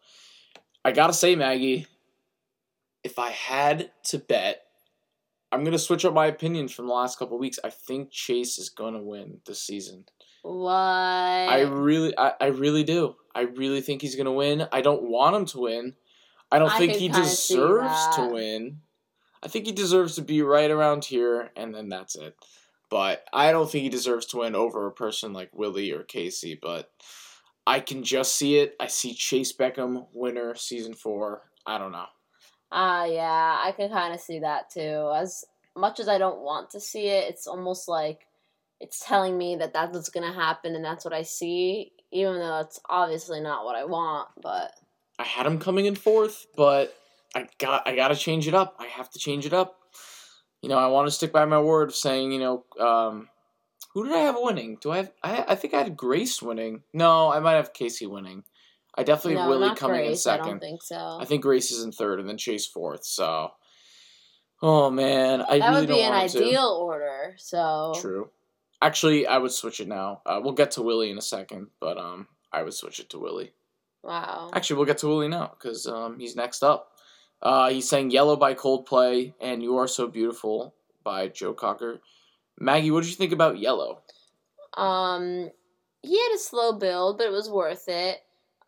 I 0.84 0.92
gotta 0.92 1.14
say, 1.14 1.36
Maggie, 1.36 1.88
if 3.04 3.20
I 3.20 3.32
had 3.32 3.92
to 4.06 4.20
bet, 4.20 4.64
I'm 5.52 5.64
gonna 5.64 5.80
switch 5.80 6.06
up 6.06 6.14
my 6.14 6.28
opinion 6.28 6.68
from 6.68 6.88
the 6.88 6.94
last 6.94 7.20
couple 7.20 7.38
weeks. 7.38 7.60
I 7.64 7.70
think 7.70 8.12
Chayce 8.12 8.60
is 8.60 8.70
gonna 8.70 9.02
win 9.02 9.40
this 9.46 9.62
season. 9.62 10.06
What? 10.44 10.72
I 10.72 11.62
really, 11.62 12.18
I, 12.18 12.34
I 12.40 12.46
really 12.48 12.84
do. 12.84 13.16
I 13.36 13.42
really 13.42 13.82
think 13.82 14.02
he's 14.02 14.16
gonna 14.16 14.32
win. 14.32 14.68
I 14.72 14.82
don't 14.82 15.04
want 15.04 15.36
him 15.36 15.46
to 15.46 15.60
win. 15.60 15.96
I 16.52 16.60
don't 16.60 16.72
I 16.72 16.78
think 16.78 16.94
he 16.94 17.10
deserves 17.10 18.16
to 18.16 18.28
win. 18.28 18.80
I 19.44 19.48
think 19.48 19.66
he 19.66 19.72
deserves 19.72 20.16
to 20.16 20.22
be 20.22 20.42
right 20.42 20.72
around 20.72 21.06
here, 21.06 21.52
and 21.56 21.74
then 21.74 21.90
that's 21.90 22.16
it. 22.16 22.36
But 22.90 23.26
I 23.34 23.52
don't 23.52 23.70
think 23.70 23.84
he 23.84 23.90
deserves 23.90 24.26
to 24.28 24.38
win 24.38 24.56
over 24.56 24.88
a 24.88 24.92
person 24.92 25.34
like 25.34 25.50
Willie 25.54 25.92
or 25.92 26.04
Casey. 26.04 26.58
But 26.60 26.90
I 27.68 27.82
can 27.82 28.02
just 28.02 28.36
see 28.36 28.60
it. 28.60 28.76
I 28.80 28.88
see 28.88 29.14
Chayce 29.14 29.54
Beckham 29.54 30.08
winner 30.14 30.56
season 30.56 30.94
four. 30.94 31.42
I 31.66 31.78
don't 31.78 31.92
know. 31.92 32.06
Ah, 32.72 33.02
uh, 33.02 33.06
yeah, 33.06 33.60
I 33.62 33.74
can 33.74 33.90
kind 33.90 34.14
of 34.14 34.22
see 34.22 34.40
that 34.40 34.70
too. 34.70 35.12
As 35.14 35.44
much 35.76 36.00
as 36.00 36.08
I 36.08 36.18
don't 36.18 36.40
want 36.40 36.70
to 36.72 36.80
see 36.80 37.08
it, 37.08 37.30
it's 37.30 37.46
almost 37.46 37.90
like 37.90 38.26
it's 38.80 39.06
telling 39.06 39.38
me 39.38 39.58
that 39.58 39.74
that's 39.74 39.94
what's 39.94 40.10
gonna 40.10 40.34
happen 40.34 40.76
and 40.76 40.86
that's 40.86 41.04
what 41.04 41.14
I 41.14 41.24
see, 41.24 41.92
even 42.14 42.40
though 42.40 42.62
it's 42.62 42.80
obviously 42.90 43.42
not 43.42 43.66
what 43.66 43.76
I 43.76 43.84
want. 43.84 44.30
But 44.42 44.72
I 45.20 45.24
had 45.24 45.46
him 45.46 45.60
coming 45.60 45.88
in 45.88 45.96
fourth, 45.96 46.46
but 46.56 46.96
I 47.36 47.50
got 47.58 47.86
I 47.86 47.98
got 47.98 48.10
to 48.10 48.16
change 48.16 48.48
it 48.48 48.54
up. 48.54 48.78
I 48.80 48.86
have 48.86 49.10
to 49.10 49.20
change 49.20 49.46
it 49.46 49.52
up. 49.52 49.78
You 50.62 50.70
know, 50.70 50.78
I 50.78 50.88
want 50.88 51.08
to 51.08 51.12
stick 51.12 51.34
by 51.34 51.44
my 51.44 51.60
word 51.60 51.90
of 51.90 51.96
saying, 51.96 52.32
you 52.32 52.40
know, 52.40 52.64
um, 52.80 53.28
who 53.98 54.06
did 54.06 54.14
I 54.14 54.20
have 54.20 54.36
winning? 54.38 54.78
Do 54.80 54.92
I 54.92 54.98
have? 54.98 55.12
I, 55.24 55.46
I 55.50 55.56
think 55.56 55.74
I 55.74 55.80
had 55.80 55.98
Grace 55.98 56.40
winning. 56.40 56.84
No, 56.94 57.32
I 57.32 57.40
might 57.40 57.54
have 57.54 57.74
Casey 57.74 58.06
winning. 58.06 58.44
I 58.94 59.02
definitely 59.02 59.40
have 59.40 59.50
Willie 59.50 59.76
coming 59.76 60.06
in 60.06 60.16
second. 60.16 60.46
I 60.46 60.50
don't 60.50 60.60
think 60.60 60.84
so. 60.84 61.18
I 61.20 61.26
think 61.26 61.42
Grace 61.42 61.72
is 61.72 61.84
in 61.84 61.92
third, 61.92 62.20
and 62.20 62.30
then 62.30 62.38
Chayce 62.38 62.72
fourth. 62.72 63.04
So, 63.04 63.54
oh 64.62 64.92
man, 64.92 65.42
I 65.42 65.58
that 65.58 65.70
really 65.70 65.82
would 65.82 65.88
be 65.88 66.02
an 66.02 66.12
want 66.12 66.30
to. 66.30 66.46
ideal 66.46 66.80
order. 66.80 67.34
So 67.40 67.94
True. 68.00 68.30
Actually, 68.84 69.26
I 69.26 69.40
would 69.40 69.52
switch 69.52 69.80
it 69.80 69.88
now. 69.88 70.22
Uh, 70.28 70.42
we'll 70.44 70.54
get 70.54 70.70
to 70.72 70.84
Willie 70.84 71.10
in 71.10 71.18
a 71.18 71.22
second, 71.22 71.70
but 71.80 71.98
um, 71.98 72.28
I 72.54 72.62
would 72.62 72.76
switch 72.76 73.00
it 73.00 73.10
to 73.10 73.18
Willie. 73.18 73.54
wow. 74.04 74.52
Actually, 74.54 74.76
we'll 74.76 74.86
get 74.86 75.00
to 75.00 75.08
Willie 75.08 75.28
now 75.28 75.56
because 75.60 75.88
um, 75.88 76.20
he's 76.20 76.36
next 76.36 76.62
up. 76.62 76.92
Uh, 77.42 77.72
he's 77.72 77.90
saying 77.90 78.12
"Yellow" 78.12 78.36
by 78.36 78.54
Coldplay 78.54 79.34
and 79.42 79.64
"You 79.64 79.78
Are 79.78 79.88
So 79.88 80.06
Beautiful" 80.06 80.76
by 81.04 81.30
Joe 81.30 81.56
Cocker. 81.56 82.00
Maggie, 82.60 82.92
what 82.92 83.04
did 83.04 83.10
you 83.10 83.16
think 83.16 83.34
about 83.34 83.60
"Yellow"? 83.60 84.02
Um, 84.76 85.50
he 86.02 86.18
had 86.18 86.36
a 86.36 86.40
slow 86.40 86.74
build, 86.74 87.18
but 87.18 87.28
it 87.28 87.32
was 87.32 87.50
worth 87.50 87.88
it. 87.88 88.18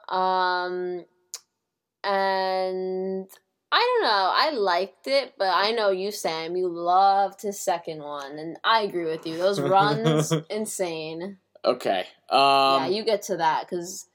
Um, 0.09 1.05
and 2.03 3.27
I 3.71 3.99
don't 4.01 4.03
know. 4.03 4.31
I 4.33 4.51
liked 4.51 5.07
it, 5.07 5.33
but 5.37 5.49
I 5.49 5.71
know 5.71 5.91
you, 5.91 6.11
Sam. 6.11 6.55
You 6.55 6.67
loved 6.67 7.41
his 7.41 7.59
second 7.59 7.99
one, 7.99 8.37
and 8.39 8.57
I 8.63 8.81
agree 8.81 9.05
with 9.05 9.25
you. 9.25 9.37
Those 9.37 9.61
runs, 9.61 10.31
insane. 10.49 11.37
Okay. 11.63 12.05
Um, 12.29 12.83
yeah, 12.83 12.87
you 12.87 13.03
get 13.03 13.23
to 13.23 13.37
that 13.37 13.67
because 13.69 14.07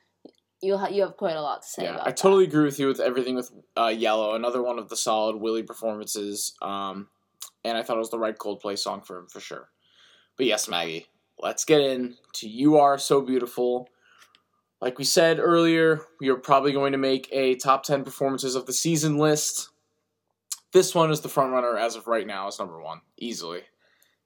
you 0.61 0.77
ha- 0.77 0.89
you 0.89 1.03
have 1.03 1.17
quite 1.17 1.37
a 1.37 1.43
lot 1.43 1.63
to 1.63 1.69
say 1.69 1.85
yeah, 1.85 2.01
I 2.03 2.11
totally 2.11 2.45
agree 2.45 2.65
with 2.65 2.79
you 2.79 2.89
with 2.89 3.01
everything 3.01 3.37
with 3.37 3.51
uh, 3.77 3.89
"Yellow." 3.89 4.35
Another 4.35 4.63
one 4.63 4.79
of 4.79 4.89
the 4.89 4.97
solid 4.97 5.37
Willie 5.37 5.63
performances, 5.63 6.55
um, 6.63 7.09
and 7.65 7.77
I 7.77 7.83
thought 7.83 7.97
it 7.97 8.01
was 8.01 8.11
the 8.11 8.19
right 8.19 8.37
Coldplay 8.37 8.79
song 8.79 9.03
for 9.03 9.19
him 9.19 9.27
for 9.27 9.41
sure. 9.41 9.71
But 10.37 10.47
yes, 10.47 10.69
Maggie, 10.69 11.07
let's 11.39 11.65
get 11.65 11.81
in 11.81 12.17
to 12.35 12.49
"You 12.49 12.77
Are 12.79 12.99
So 12.99 13.21
Beautiful." 13.21 13.89
Like 14.81 14.99
we 14.99 15.05
said 15.05 15.39
earlier, 15.39 16.03
we 16.21 16.29
are 16.29 16.37
probably 16.37 16.73
going 16.73 16.93
to 16.93 16.99
make 16.99 17.29
a 17.33 17.55
top 17.55 17.85
ten 17.85 18.05
performances 18.05 18.55
of 18.55 18.67
the 18.67 18.73
season 18.73 19.17
list. 19.17 19.71
This 20.73 20.95
one 20.95 21.11
is 21.11 21.21
the 21.21 21.29
front 21.29 21.53
runner 21.53 21.79
as 21.79 21.97
of 21.97 22.07
right 22.07 22.27
now. 22.27 22.49
It's 22.49 22.59
number 22.59 22.81
one 22.81 23.01
easily. 23.17 23.63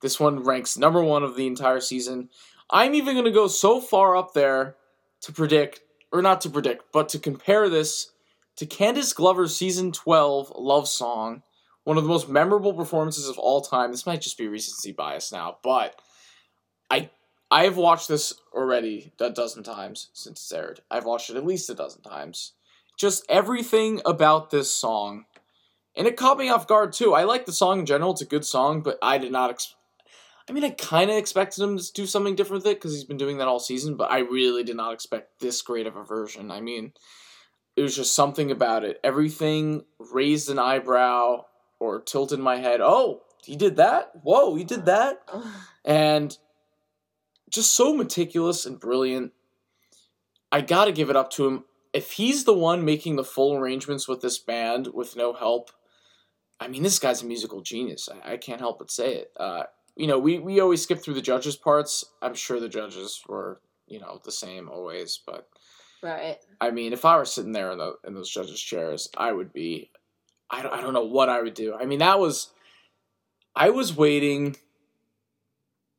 This 0.00 0.18
one 0.18 0.42
ranks 0.44 0.78
number 0.78 1.02
one 1.02 1.22
of 1.22 1.36
the 1.36 1.46
entire 1.46 1.80
season. 1.80 2.30
I'm 2.70 2.94
even 2.94 3.14
going 3.14 3.24
to 3.24 3.30
go 3.30 3.48
so 3.48 3.80
far 3.80 4.16
up 4.16 4.32
there 4.32 4.76
to 5.22 5.32
predict 5.32 5.80
or 6.12 6.22
not 6.22 6.40
to 6.42 6.50
predict, 6.50 6.92
but 6.92 7.08
to 7.10 7.18
compare 7.18 7.68
this 7.68 8.12
to 8.56 8.66
Candice 8.66 9.14
Glover's 9.14 9.56
season 9.56 9.92
12 9.92 10.52
love 10.56 10.88
song, 10.88 11.42
one 11.88 11.96
of 11.96 12.04
the 12.04 12.10
most 12.10 12.28
memorable 12.28 12.74
performances 12.74 13.30
of 13.30 13.38
all 13.38 13.62
time. 13.62 13.90
This 13.90 14.04
might 14.04 14.20
just 14.20 14.36
be 14.36 14.46
recency 14.46 14.92
bias 14.92 15.32
now, 15.32 15.56
but 15.62 15.98
I 16.90 17.08
I 17.50 17.64
have 17.64 17.78
watched 17.78 18.08
this 18.08 18.34
already 18.52 19.10
a 19.18 19.30
dozen 19.30 19.62
times 19.62 20.10
since 20.12 20.38
it's 20.38 20.52
aired. 20.52 20.80
I've 20.90 21.06
watched 21.06 21.30
it 21.30 21.36
at 21.36 21.46
least 21.46 21.70
a 21.70 21.74
dozen 21.74 22.02
times. 22.02 22.52
Just 22.98 23.24
everything 23.30 24.02
about 24.04 24.50
this 24.50 24.70
song. 24.70 25.24
And 25.96 26.06
it 26.06 26.18
caught 26.18 26.36
me 26.36 26.50
off 26.50 26.66
guard 26.66 26.92
too. 26.92 27.14
I 27.14 27.24
like 27.24 27.46
the 27.46 27.52
song 27.52 27.78
in 27.78 27.86
general, 27.86 28.12
it's 28.12 28.20
a 28.20 28.26
good 28.26 28.44
song, 28.44 28.82
but 28.82 28.98
I 29.00 29.16
did 29.16 29.32
not 29.32 29.48
ex- 29.48 29.74
I 30.46 30.52
mean, 30.52 30.64
I 30.64 30.70
kind 30.70 31.10
of 31.10 31.16
expected 31.16 31.62
him 31.62 31.78
to 31.78 31.92
do 31.94 32.04
something 32.04 32.34
different 32.34 32.64
with 32.64 32.72
it 32.72 32.76
because 32.76 32.92
he's 32.92 33.04
been 33.04 33.16
doing 33.16 33.38
that 33.38 33.48
all 33.48 33.60
season, 33.60 33.96
but 33.96 34.10
I 34.10 34.18
really 34.18 34.62
did 34.62 34.76
not 34.76 34.92
expect 34.92 35.40
this 35.40 35.62
great 35.62 35.86
of 35.86 35.96
a 35.96 36.04
version. 36.04 36.50
I 36.50 36.60
mean, 36.60 36.92
it 37.76 37.82
was 37.82 37.96
just 37.96 38.14
something 38.14 38.50
about 38.50 38.84
it. 38.84 39.00
Everything 39.02 39.86
raised 39.98 40.50
an 40.50 40.58
eyebrow 40.58 41.46
or 41.80 42.00
tilted 42.00 42.40
my 42.40 42.56
head. 42.56 42.80
Oh, 42.80 43.22
he 43.44 43.56
did 43.56 43.76
that? 43.76 44.10
Whoa, 44.22 44.54
he 44.54 44.64
did 44.64 44.86
that? 44.86 45.22
And 45.84 46.36
just 47.48 47.72
so 47.72 47.94
meticulous 47.94 48.66
and 48.66 48.78
brilliant. 48.78 49.32
I 50.52 50.60
gotta 50.60 50.92
give 50.92 51.08
it 51.08 51.16
up 51.16 51.30
to 51.30 51.46
him. 51.46 51.64
If 51.94 52.12
he's 52.12 52.44
the 52.44 52.52
one 52.52 52.84
making 52.84 53.16
the 53.16 53.24
full 53.24 53.56
arrangements 53.56 54.06
with 54.06 54.20
this 54.20 54.38
band 54.38 54.88
with 54.92 55.16
no 55.16 55.32
help, 55.32 55.70
I 56.60 56.68
mean, 56.68 56.82
this 56.82 56.98
guy's 56.98 57.22
a 57.22 57.26
musical 57.26 57.62
genius. 57.62 58.08
I, 58.08 58.34
I 58.34 58.36
can't 58.36 58.60
help 58.60 58.78
but 58.78 58.90
say 58.90 59.14
it. 59.14 59.32
Uh, 59.38 59.64
you 59.96 60.06
know, 60.06 60.18
we, 60.18 60.38
we 60.38 60.60
always 60.60 60.82
skip 60.82 61.00
through 61.00 61.14
the 61.14 61.22
judges' 61.22 61.56
parts. 61.56 62.04
I'm 62.22 62.34
sure 62.34 62.60
the 62.60 62.68
judges 62.68 63.22
were, 63.28 63.60
you 63.86 64.00
know, 64.00 64.20
the 64.24 64.32
same 64.32 64.68
always. 64.68 65.20
But 65.24 65.48
right. 66.02 66.38
I 66.60 66.70
mean, 66.70 66.92
if 66.92 67.04
I 67.04 67.16
were 67.16 67.24
sitting 67.24 67.52
there 67.52 67.72
in, 67.72 67.78
the, 67.78 67.94
in 68.06 68.14
those 68.14 68.30
judges' 68.30 68.60
chairs, 68.60 69.08
I 69.16 69.32
would 69.32 69.52
be. 69.52 69.90
I 70.50 70.62
don't, 70.62 70.72
I 70.72 70.80
don't 70.80 70.94
know 70.94 71.04
what 71.04 71.28
I 71.28 71.42
would 71.42 71.54
do. 71.54 71.74
I 71.74 71.84
mean, 71.84 71.98
that 71.98 72.18
was. 72.18 72.50
I 73.54 73.70
was 73.70 73.96
waiting. 73.96 74.56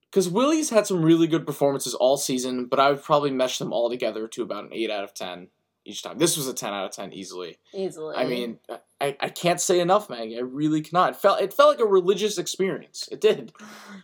Because 0.10 0.28
Willie's 0.28 0.72
had 0.72 0.88
some 0.88 1.04
really 1.04 1.28
good 1.28 1.46
performances 1.46 1.94
all 1.94 2.18
season, 2.18 2.66
but 2.66 2.80
I 2.80 2.90
would 2.90 3.04
probably 3.04 3.30
mesh 3.30 3.60
them 3.60 3.72
all 3.72 3.92
together 3.92 4.28
to 4.30 4.42
about 4.42 4.64
an 4.64 4.74
8 4.74 4.90
out 4.90 5.04
of 5.04 5.14
10 5.14 5.50
each 5.86 6.02
time. 6.02 6.18
This 6.18 6.36
was 6.36 6.48
a 6.48 6.54
10 6.54 6.74
out 6.74 6.86
of 6.86 6.92
10 6.92 7.14
easily. 7.14 7.58
Easily. 7.74 8.16
I 8.16 8.26
mean, 8.26 8.60
I, 9.00 9.16
I 9.20 9.30
can't 9.30 9.62
say 9.62 9.80
enough, 9.80 10.10
Maggie. 10.10 10.38
I 10.38 10.42
really 10.42 10.82
cannot. 10.82 11.12
It 11.12 11.16
felt 11.18 11.42
it 11.42 11.54
felt 11.54 11.70
like 11.70 11.86
a 11.86 11.90
religious 11.90 12.38
experience. 12.38 13.08
It 13.12 13.22
did. 13.22 13.54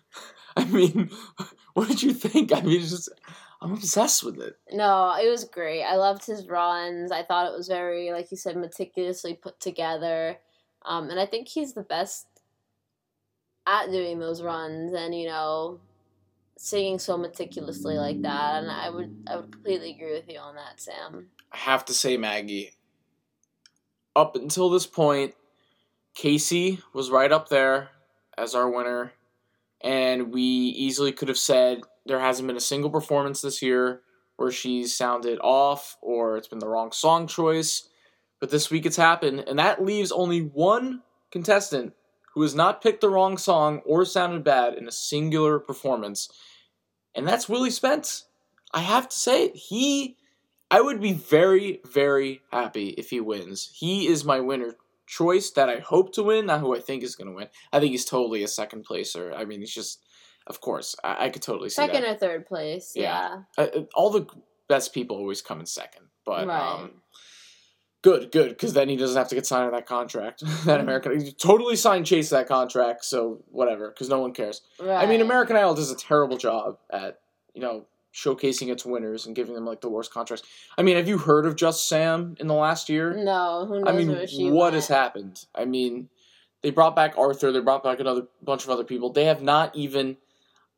I 0.57 0.65
mean, 0.65 1.09
what 1.73 1.87
did 1.87 2.03
you 2.03 2.13
think? 2.13 2.53
I 2.53 2.61
mean, 2.61 2.81
it's 2.81 2.91
just 2.91 3.09
I'm 3.65 3.73
obsessed 3.73 4.23
with 4.23 4.39
it. 4.39 4.59
No, 4.71 5.15
it 5.19 5.27
was 5.27 5.43
great. 5.43 5.83
I 5.83 5.95
loved 5.95 6.23
his 6.23 6.47
runs. 6.47 7.11
I 7.11 7.23
thought 7.23 7.51
it 7.51 7.57
was 7.57 7.67
very, 7.67 8.11
like 8.11 8.29
you 8.29 8.37
said, 8.37 8.55
meticulously 8.55 9.33
put 9.33 9.59
together. 9.59 10.37
Um, 10.85 11.09
and 11.09 11.19
I 11.19 11.25
think 11.25 11.47
he's 11.47 11.73
the 11.73 11.81
best 11.81 12.27
at 13.65 13.89
doing 13.89 14.19
those 14.19 14.43
runs 14.43 14.93
and, 14.93 15.15
you 15.15 15.25
know, 15.25 15.79
singing 16.59 16.99
so 16.99 17.17
meticulously 17.17 17.95
like 17.95 18.21
that. 18.21 18.61
And 18.61 18.71
I 18.71 18.91
would 18.91 19.25
I 19.27 19.37
would 19.37 19.51
completely 19.51 19.95
agree 19.95 20.13
with 20.13 20.29
you 20.29 20.37
on 20.37 20.53
that, 20.53 20.79
Sam. 20.79 21.29
I 21.51 21.57
have 21.57 21.85
to 21.85 21.93
say, 21.93 22.17
Maggie. 22.17 22.73
Up 24.15 24.35
until 24.35 24.69
this 24.69 24.85
point, 24.85 25.33
Casey 26.13 26.81
was 26.93 27.09
right 27.09 27.31
up 27.31 27.49
there 27.49 27.89
as 28.37 28.53
our 28.53 28.69
winner, 28.69 29.13
and 29.81 30.31
we 30.31 30.41
easily 30.43 31.11
could 31.11 31.29
have 31.29 31.37
said 31.39 31.81
there 32.05 32.19
hasn't 32.19 32.47
been 32.47 32.57
a 32.57 32.61
single 32.61 32.89
performance 32.89 33.41
this 33.41 33.61
year 33.61 34.01
where 34.37 34.51
she's 34.51 34.95
sounded 34.95 35.39
off 35.41 35.97
or 36.01 36.37
it's 36.37 36.47
been 36.47 36.59
the 36.59 36.67
wrong 36.67 36.91
song 36.91 37.27
choice. 37.27 37.87
But 38.39 38.51
this 38.51 38.69
week 38.69 38.85
it's 38.85 38.97
happened, 38.97 39.45
and 39.47 39.57
that 39.59 39.83
leaves 39.83 40.11
only 40.11 40.41
one 40.41 41.03
contestant 41.31 41.93
who 42.33 42.41
has 42.41 42.53
not 42.53 42.81
picked 42.81 42.99
the 42.99 43.09
wrong 43.09 43.37
song 43.37 43.81
or 43.85 44.03
sounded 44.03 44.43
bad 44.43 44.73
in 44.73 44.87
a 44.87 44.91
singular 44.91 45.57
performance, 45.57 46.29
and 47.15 47.25
that's 47.25 47.47
Willie 47.47 47.69
Spence. 47.69 48.25
I 48.73 48.81
have 48.81 49.07
to 49.07 49.15
say. 49.15 49.49
He, 49.51 50.17
I 50.69 50.81
would 50.81 50.99
be 50.99 51.13
very, 51.13 51.79
very 51.85 52.41
happy 52.51 52.89
if 52.89 53.09
he 53.09 53.21
wins. 53.21 53.71
He 53.73 54.07
is 54.07 54.25
my 54.25 54.41
winner 54.41 54.75
choice 55.07 55.49
that 55.51 55.69
I 55.69 55.79
hope 55.79 56.13
to 56.15 56.23
win, 56.23 56.47
not 56.47 56.59
who 56.59 56.75
I 56.75 56.81
think 56.81 57.03
is 57.03 57.15
going 57.15 57.29
to 57.29 57.35
win. 57.35 57.47
I 57.71 57.79
think 57.79 57.91
he's 57.91 58.05
totally 58.05 58.43
a 58.43 58.49
second 58.49 58.83
placer. 58.83 59.33
I 59.33 59.45
mean, 59.45 59.61
he's 59.61 59.73
just, 59.73 60.03
of 60.47 60.61
course, 60.61 60.95
I, 61.03 61.25
I 61.25 61.29
could 61.29 61.41
totally 61.41 61.69
see 61.69 61.75
Second 61.75 62.03
that. 62.03 62.15
or 62.15 62.17
third 62.17 62.45
place, 62.45 62.93
yeah. 62.95 63.41
Yeah. 63.57 63.63
Uh, 63.63 63.67
uh, 63.79 63.83
all 63.95 64.09
the 64.09 64.27
best 64.67 64.93
people 64.93 65.17
always 65.17 65.41
come 65.41 65.59
in 65.59 65.65
second, 65.65 66.05
but 66.25 66.47
right. 66.47 66.73
um, 66.73 67.01
good, 68.01 68.31
good, 68.31 68.49
because 68.49 68.73
then 68.73 68.89
he 68.89 68.95
doesn't 68.95 69.17
have 69.17 69.29
to 69.29 69.35
get 69.35 69.45
signed 69.45 69.67
to 69.67 69.75
that 69.75 69.85
contract. 69.85 70.43
Mm-hmm. 70.45 70.67
that 70.67 70.79
American, 70.79 71.19
he 71.19 71.31
totally 71.31 71.75
signed 71.75 72.05
Chayce 72.05 72.29
that 72.31 72.47
contract, 72.47 73.05
so 73.05 73.43
whatever, 73.49 73.89
because 73.89 74.09
no 74.09 74.19
one 74.19 74.33
cares. 74.33 74.61
right. 74.79 75.03
I 75.03 75.09
mean, 75.09 75.21
American 75.21 75.55
Idol 75.55 75.75
does 75.75 75.91
a 75.91 75.95
terrible 75.95 76.37
job 76.37 76.77
at 76.91 77.19
you 77.53 77.61
know 77.61 77.85
showcasing 78.15 78.71
its 78.71 78.85
winners 78.85 79.25
and 79.25 79.35
giving 79.35 79.53
them 79.55 79.65
like 79.65 79.81
the 79.81 79.89
worst 79.89 80.11
contracts. 80.13 80.47
I 80.77 80.83
mean, 80.83 80.95
have 80.95 81.07
you 81.07 81.17
heard 81.17 81.45
of 81.45 81.55
Just 81.55 81.89
Sam 81.89 82.35
in 82.39 82.47
the 82.47 82.53
last 82.53 82.87
year? 82.87 83.13
No, 83.13 83.65
who 83.67 83.81
knows 83.81 83.87
I 83.87 83.91
mean, 83.97 84.53
what 84.53 84.63
went. 84.63 84.75
has 84.75 84.87
happened? 84.87 85.45
I 85.53 85.65
mean, 85.65 86.09
they 86.61 86.71
brought 86.71 86.95
back 86.95 87.15
Arthur. 87.17 87.51
They 87.51 87.59
brought 87.59 87.83
back 87.83 87.99
another 87.99 88.27
bunch 88.41 88.63
of 88.63 88.69
other 88.69 88.83
people. 88.85 89.11
They 89.11 89.25
have 89.25 89.41
not 89.41 89.75
even. 89.75 90.17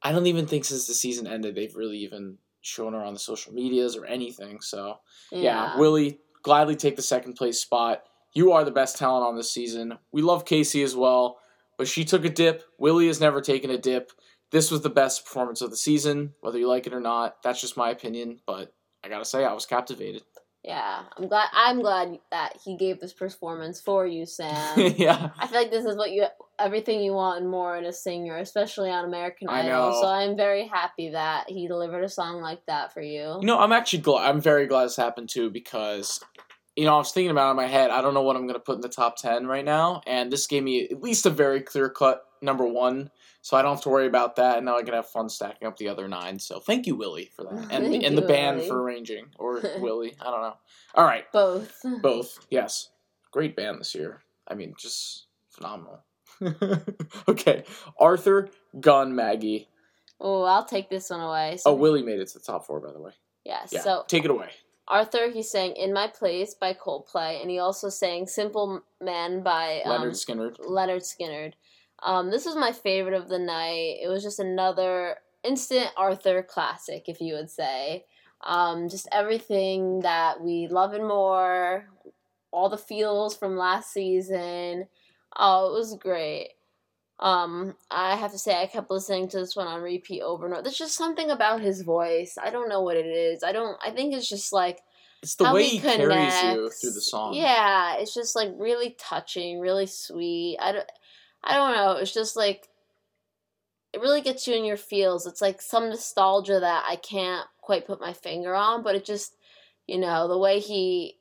I 0.03 0.11
don't 0.11 0.27
even 0.27 0.45
think 0.45 0.65
since 0.65 0.87
the 0.87 0.93
season 0.93 1.27
ended 1.27 1.55
they've 1.55 1.75
really 1.75 1.97
even 1.99 2.37
shown 2.61 2.93
her 2.93 3.03
on 3.03 3.13
the 3.13 3.19
social 3.19 3.53
medias 3.53 3.95
or 3.95 4.05
anything. 4.05 4.61
So 4.61 4.97
yeah, 5.31 5.77
Willie 5.77 6.19
gladly 6.43 6.75
take 6.75 6.95
the 6.95 7.01
second 7.01 7.33
place 7.33 7.59
spot. 7.59 8.03
You 8.33 8.51
are 8.51 8.63
the 8.63 8.71
best 8.71 8.97
talent 8.97 9.25
on 9.25 9.35
this 9.35 9.51
season. 9.51 9.97
We 10.11 10.21
love 10.21 10.45
Casey 10.45 10.83
as 10.83 10.95
well, 10.95 11.39
but 11.77 11.87
she 11.87 12.05
took 12.05 12.25
a 12.25 12.29
dip. 12.29 12.63
Willie 12.77 13.07
has 13.07 13.19
never 13.19 13.41
taken 13.41 13.71
a 13.71 13.77
dip. 13.77 14.11
This 14.51 14.71
was 14.71 14.81
the 14.81 14.89
best 14.89 15.25
performance 15.25 15.61
of 15.61 15.71
the 15.71 15.77
season, 15.77 16.33
whether 16.41 16.57
you 16.57 16.67
like 16.67 16.87
it 16.87 16.93
or 16.93 17.01
not. 17.01 17.41
That's 17.43 17.59
just 17.59 17.77
my 17.77 17.89
opinion, 17.89 18.39
but 18.45 18.73
I 19.03 19.09
gotta 19.09 19.25
say, 19.25 19.43
I 19.43 19.53
was 19.53 19.65
captivated. 19.65 20.23
Yeah, 20.67 21.03
I'm 21.17 21.29
glad. 21.29 21.47
I'm 21.53 21.81
glad 21.81 22.19
that 22.29 22.57
he 22.61 22.75
gave 22.75 22.99
this 22.99 23.13
performance 23.13 23.79
for 23.79 24.05
you, 24.05 24.25
Sam. 24.37 24.93
yeah, 24.97 25.29
I 25.39 25.47
feel 25.47 25.61
like 25.61 25.71
this 25.71 25.85
is 25.85 25.95
what 25.95 26.11
you 26.11 26.25
everything 26.59 26.99
you 27.01 27.13
want 27.13 27.39
and 27.41 27.49
more 27.49 27.77
in 27.77 27.85
a 27.85 27.93
singer, 27.93 28.37
especially 28.37 28.89
on 28.89 29.05
American 29.05 29.47
I 29.47 29.61
Idol. 29.61 29.91
know. 29.91 30.01
So 30.01 30.07
I'm 30.07 30.35
very 30.35 30.67
happy 30.67 31.11
that 31.11 31.49
he 31.49 31.67
delivered 31.67 32.03
a 32.03 32.09
song 32.09 32.41
like 32.41 32.65
that 32.65 32.93
for 32.93 33.01
you. 33.01 33.39
No, 33.43 33.57
I'm 33.59 33.71
actually 33.71 33.99
glad. 33.99 34.27
I'm 34.27 34.41
very 34.41 34.67
glad 34.67 34.85
this 34.85 34.97
happened 34.97 35.29
too 35.29 35.49
because, 35.49 36.19
you 36.77 36.85
know, 36.85 36.93
I 36.93 36.97
was 36.99 37.11
thinking 37.11 37.31
about 37.31 37.47
it 37.47 37.51
in 37.51 37.57
my 37.57 37.65
head. 37.65 37.89
I 37.89 38.01
don't 38.01 38.13
know 38.13 38.21
what 38.21 38.35
I'm 38.35 38.43
going 38.43 38.53
to 38.53 38.59
put 38.59 38.75
in 38.75 38.81
the 38.81 38.87
top 38.89 39.17
ten 39.17 39.47
right 39.47 39.65
now, 39.65 40.01
and 40.05 40.31
this 40.31 40.45
gave 40.47 40.63
me 40.63 40.87
at 40.89 41.01
least 41.01 41.25
a 41.25 41.29
very 41.31 41.59
clear 41.61 41.89
cut 41.89 42.23
number 42.41 42.65
one, 42.65 43.09
so 43.41 43.57
I 43.57 43.63
don't 43.63 43.73
have 43.73 43.83
to 43.83 43.89
worry 43.89 44.05
about 44.05 44.35
that. 44.35 44.57
And 44.57 44.65
now 44.67 44.77
I 44.77 44.83
can 44.83 44.93
have 44.93 45.09
fun 45.09 45.27
stacking 45.27 45.67
up 45.67 45.77
the 45.77 45.89
other 45.89 46.07
nine. 46.07 46.37
So 46.37 46.59
thank 46.59 46.85
you, 46.85 46.95
Willie, 46.95 47.31
for 47.35 47.43
that, 47.45 47.71
and 47.71 47.87
Thank 47.87 48.03
and 48.03 48.15
the 48.15 48.21
band 48.21 48.57
Willie. 48.57 48.69
for 48.69 48.81
arranging 48.83 49.25
or 49.39 49.59
Willie. 49.79 50.15
I 50.21 50.25
don't 50.25 50.41
know. 50.41 50.53
All 50.93 51.03
right, 51.05 51.29
Both. 51.31 51.81
both. 52.03 52.45
Yes, 52.51 52.89
great 53.31 53.55
band 53.55 53.79
this 53.79 53.95
year. 53.95 54.21
I 54.47 54.53
mean, 54.53 54.75
just 54.77 55.25
phenomenal. 55.49 56.03
okay, 57.27 57.63
Arthur, 57.99 58.49
Gunn, 58.79 59.15
Maggie. 59.15 59.67
Oh, 60.19 60.43
I'll 60.43 60.65
take 60.65 60.89
this 60.89 61.09
one 61.09 61.21
away. 61.21 61.57
So, 61.57 61.71
Oh, 61.71 61.73
Willie 61.73 62.03
made 62.03 62.19
it 62.19 62.27
to 62.29 62.39
the 62.39 62.45
top 62.45 62.65
four, 62.65 62.79
by 62.79 62.91
the 62.91 63.01
way. 63.01 63.11
Yeah, 63.45 63.65
So 63.65 64.03
take 64.07 64.25
it 64.25 64.31
away. 64.31 64.49
Arthur, 64.87 65.29
he 65.29 65.43
sang 65.43 65.75
"In 65.75 65.93
My 65.93 66.07
Place" 66.07 66.53
by 66.53 66.73
Coldplay, 66.73 67.41
and 67.41 67.49
he 67.49 67.59
also 67.59 67.89
sang 67.89 68.27
"Simple 68.27 68.81
Man" 69.01 69.43
by 69.43 69.81
um, 69.81 70.01
Lynyrd 70.01 70.15
Skynyrd. 70.15 70.59
Lynyrd 70.59 71.03
Skynyrd. 71.03 71.53
Um, 72.03 72.29
this 72.31 72.45
was 72.45 72.55
my 72.55 72.71
favorite 72.71 73.15
of 73.15 73.27
the 73.27 73.39
night. 73.39 73.97
It 74.01 74.07
was 74.07 74.23
just 74.23 74.39
another 74.39 75.17
instant 75.43 75.89
Arthur 75.97 76.43
classic, 76.43 77.05
if 77.07 77.19
you 77.19 77.33
would 77.33 77.49
say. 77.49 78.05
Um, 78.43 78.87
just 78.87 79.07
everything 79.11 80.01
that 80.01 80.41
we 80.41 80.67
love 80.67 80.93
and 80.93 81.07
more, 81.07 81.89
all 82.51 82.69
the 82.69 82.77
feels 82.77 83.35
from 83.35 83.57
last 83.57 83.91
season. 83.91 84.87
Oh, 85.35 85.69
it 85.69 85.73
was 85.73 85.95
great. 85.95 86.49
Um, 87.19 87.75
I 87.89 88.15
have 88.15 88.31
to 88.31 88.37
say, 88.37 88.61
I 88.61 88.67
kept 88.67 88.91
listening 88.91 89.27
to 89.29 89.39
this 89.39 89.55
one 89.55 89.67
on 89.67 89.81
repeat 89.81 90.21
over 90.21 90.45
and 90.45 90.53
over. 90.53 90.63
There's 90.63 90.77
just 90.77 90.95
something 90.95 91.31
about 91.31 91.61
his 91.61 91.81
voice. 91.81 92.37
I 92.41 92.51
don't 92.51 92.69
know 92.69 92.81
what 92.81 92.97
it 92.97 93.07
is. 93.07 93.43
I 93.43 93.51
don't. 93.51 93.77
I 93.83 93.91
think 93.91 94.13
it's 94.13 94.29
just 94.29 94.53
like 94.53 94.81
It's 95.23 95.35
the 95.35 95.51
way 95.51 95.63
he 95.63 95.77
he 95.77 95.79
carries 95.79 96.43
you 96.43 96.69
through 96.69 96.91
the 96.91 97.01
song. 97.01 97.33
Yeah, 97.33 97.95
it's 97.97 98.13
just 98.13 98.35
like 98.35 98.51
really 98.57 98.95
touching, 98.99 99.59
really 99.59 99.87
sweet. 99.87 100.57
I 100.61 100.71
don't, 100.73 100.91
I 101.43 101.55
don't 101.55 101.75
know. 101.75 101.93
It's 101.93 102.13
just 102.13 102.35
like 102.35 102.69
it 103.93 104.01
really 104.01 104.21
gets 104.21 104.47
you 104.47 104.55
in 104.55 104.65
your 104.65 104.77
feels. 104.77 105.25
It's 105.25 105.41
like 105.41 105.61
some 105.61 105.89
nostalgia 105.89 106.59
that 106.59 106.85
I 106.87 106.97
can't 106.97 107.47
quite 107.61 107.87
put 107.87 107.99
my 107.99 108.13
finger 108.13 108.53
on, 108.53 108.83
but 108.83 108.95
it 108.95 109.05
just, 109.05 109.35
you 109.87 109.97
know, 109.97 110.27
the 110.27 110.37
way 110.37 110.59
he. 110.59 111.17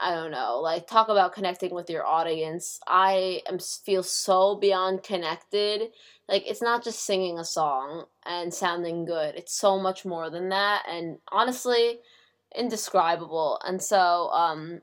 I 0.00 0.14
don't 0.14 0.30
know, 0.30 0.60
like 0.62 0.86
talk 0.86 1.08
about 1.08 1.34
connecting 1.34 1.74
with 1.74 1.90
your 1.90 2.06
audience. 2.06 2.80
I 2.86 3.42
am 3.46 3.58
feel 3.58 4.02
so 4.02 4.56
beyond 4.56 5.02
connected. 5.02 5.90
Like 6.28 6.44
it's 6.46 6.62
not 6.62 6.82
just 6.82 7.04
singing 7.04 7.38
a 7.38 7.44
song 7.44 8.06
and 8.24 8.52
sounding 8.54 9.04
good. 9.04 9.34
It's 9.34 9.54
so 9.54 9.78
much 9.78 10.06
more 10.06 10.30
than 10.30 10.48
that. 10.48 10.84
And 10.88 11.18
honestly, 11.30 11.98
indescribable. 12.56 13.60
And 13.64 13.82
so, 13.82 14.30
um, 14.30 14.80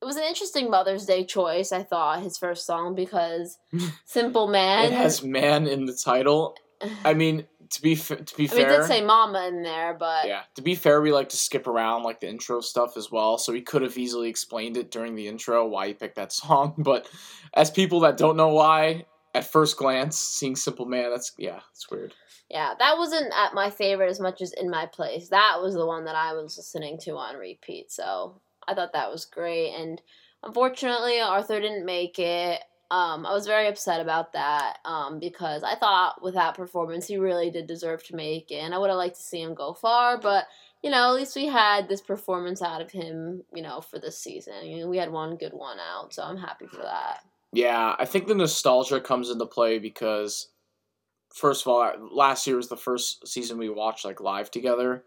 it 0.00 0.04
was 0.04 0.16
an 0.16 0.24
interesting 0.24 0.70
Mother's 0.70 1.04
Day 1.04 1.24
choice. 1.24 1.72
I 1.72 1.82
thought 1.82 2.22
his 2.22 2.38
first 2.38 2.64
song 2.64 2.94
because 2.94 3.58
"Simple 4.04 4.46
Man." 4.46 4.86
It 4.86 4.92
has 4.92 5.22
"man" 5.22 5.66
in 5.66 5.86
the 5.86 5.92
title. 5.92 6.56
I 7.04 7.14
mean, 7.14 7.46
to 7.70 7.82
be 7.82 7.92
f- 7.92 8.08
to 8.08 8.36
be 8.36 8.48
I 8.50 8.54
mean, 8.54 8.64
fair, 8.64 8.72
it 8.72 8.76
did 8.78 8.86
say 8.86 9.00
"Mama" 9.02 9.46
in 9.48 9.62
there, 9.62 9.94
but 9.98 10.26
yeah. 10.26 10.42
To 10.56 10.62
be 10.62 10.74
fair, 10.74 11.00
we 11.00 11.12
like 11.12 11.28
to 11.30 11.36
skip 11.36 11.66
around 11.66 12.02
like 12.02 12.20
the 12.20 12.28
intro 12.28 12.60
stuff 12.60 12.96
as 12.96 13.10
well, 13.10 13.38
so 13.38 13.52
he 13.52 13.60
could 13.62 13.82
have 13.82 13.96
easily 13.96 14.28
explained 14.28 14.76
it 14.76 14.90
during 14.90 15.14
the 15.14 15.28
intro 15.28 15.66
why 15.66 15.88
he 15.88 15.94
picked 15.94 16.16
that 16.16 16.32
song. 16.42 16.74
But 16.78 17.08
as 17.54 17.70
people 17.70 18.00
that 18.00 18.16
don't 18.16 18.36
know 18.36 18.48
why, 18.48 19.06
at 19.34 19.50
first 19.50 19.76
glance, 19.76 20.18
seeing 20.18 20.56
"Simple 20.56 20.86
Man," 20.86 21.10
that's 21.10 21.32
yeah, 21.38 21.60
it's 21.72 21.90
weird. 21.90 22.12
yeah, 22.50 22.74
that 22.78 22.98
wasn't 22.98 23.32
at 23.36 23.54
my 23.54 23.70
favorite 23.70 24.10
as 24.10 24.20
much 24.20 24.42
as 24.42 24.52
"In 24.52 24.68
My 24.68 24.86
Place." 24.86 25.28
That 25.28 25.58
was 25.62 25.74
the 25.74 25.86
one 25.86 26.04
that 26.06 26.16
I 26.16 26.32
was 26.32 26.56
listening 26.56 26.98
to 27.02 27.12
on 27.12 27.36
repeat. 27.36 27.92
So 27.92 28.40
I 28.66 28.74
thought 28.74 28.92
that 28.94 29.10
was 29.12 29.24
great, 29.26 29.74
and 29.74 30.02
unfortunately, 30.42 31.20
Arthur 31.20 31.60
didn't 31.60 31.86
make 31.86 32.18
it. 32.18 32.60
Um, 32.90 33.24
I 33.24 33.32
was 33.32 33.46
very 33.46 33.68
upset 33.68 34.00
about 34.00 34.32
that 34.32 34.78
um, 34.84 35.20
because 35.20 35.62
I 35.62 35.76
thought 35.76 36.22
with 36.22 36.34
that 36.34 36.56
performance 36.56 37.06
he 37.06 37.18
really 37.18 37.50
did 37.50 37.66
deserve 37.68 38.04
to 38.06 38.16
make 38.16 38.50
it, 38.50 38.56
and 38.56 38.74
I 38.74 38.78
would 38.78 38.90
have 38.90 38.96
liked 38.96 39.16
to 39.16 39.22
see 39.22 39.40
him 39.40 39.54
go 39.54 39.74
far. 39.74 40.18
But 40.18 40.46
you 40.82 40.90
know, 40.90 41.10
at 41.10 41.14
least 41.14 41.36
we 41.36 41.46
had 41.46 41.88
this 41.88 42.00
performance 42.00 42.62
out 42.62 42.80
of 42.80 42.90
him, 42.90 43.42
you 43.54 43.62
know, 43.62 43.80
for 43.80 43.98
this 43.98 44.18
season. 44.18 44.64
You 44.64 44.80
know, 44.80 44.88
we 44.88 44.96
had 44.96 45.12
one 45.12 45.36
good 45.36 45.52
one 45.52 45.78
out, 45.78 46.14
so 46.14 46.22
I'm 46.22 46.38
happy 46.38 46.66
for 46.66 46.78
that. 46.82 47.20
Yeah, 47.52 47.94
I 47.98 48.04
think 48.06 48.26
the 48.26 48.34
nostalgia 48.34 49.00
comes 49.00 49.28
into 49.28 49.44
play 49.46 49.78
because, 49.78 50.48
first 51.34 51.62
of 51.62 51.68
all, 51.68 51.92
last 52.10 52.46
year 52.46 52.56
was 52.56 52.68
the 52.68 52.76
first 52.76 53.28
season 53.28 53.58
we 53.58 53.68
watched 53.68 54.04
like 54.04 54.20
live 54.20 54.50
together, 54.50 55.04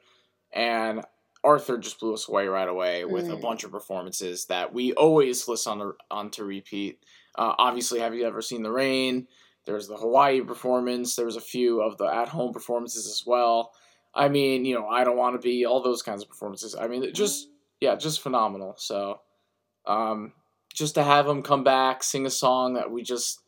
and 0.53 1.03
Arthur 1.43 1.77
just 1.77 1.99
blew 1.99 2.13
us 2.13 2.29
away 2.29 2.47
right 2.47 2.69
away 2.69 3.03
with 3.03 3.29
a 3.29 3.35
Mm. 3.35 3.41
bunch 3.41 3.63
of 3.63 3.71
performances 3.71 4.45
that 4.45 4.73
we 4.73 4.93
always 4.93 5.47
listen 5.47 5.81
on, 5.81 5.93
on 6.11 6.29
to 6.31 6.43
repeat. 6.45 7.03
Uh, 7.35 7.53
obviously, 7.57 7.99
have 7.99 8.13
you 8.13 8.25
ever 8.25 8.41
seen 8.41 8.63
the 8.63 8.71
rain? 8.71 9.27
There's 9.65 9.87
the 9.87 9.97
Hawaii 9.97 10.41
performance. 10.41 11.15
There 11.15 11.25
was 11.25 11.35
a 11.35 11.41
few 11.41 11.81
of 11.81 11.97
the 11.97 12.05
at 12.05 12.27
home 12.27 12.53
performances 12.53 13.07
as 13.07 13.23
well. 13.25 13.71
I 14.13 14.29
mean, 14.29 14.65
you 14.65 14.75
know, 14.75 14.87
I 14.87 15.03
don't 15.03 15.17
want 15.17 15.35
to 15.35 15.39
be 15.39 15.65
all 15.65 15.81
those 15.81 16.03
kinds 16.03 16.21
of 16.21 16.29
performances. 16.29 16.75
I 16.75 16.87
mean, 16.87 17.13
just 17.13 17.47
yeah, 17.79 17.95
just 17.95 18.21
phenomenal. 18.21 18.75
So, 18.77 19.21
um, 19.85 20.33
just 20.73 20.95
to 20.95 21.03
have 21.03 21.27
him 21.27 21.41
come 21.41 21.63
back, 21.63 22.03
sing 22.03 22.25
a 22.25 22.29
song 22.29 22.75
that 22.75 22.91
we 22.91 23.03
just 23.03 23.41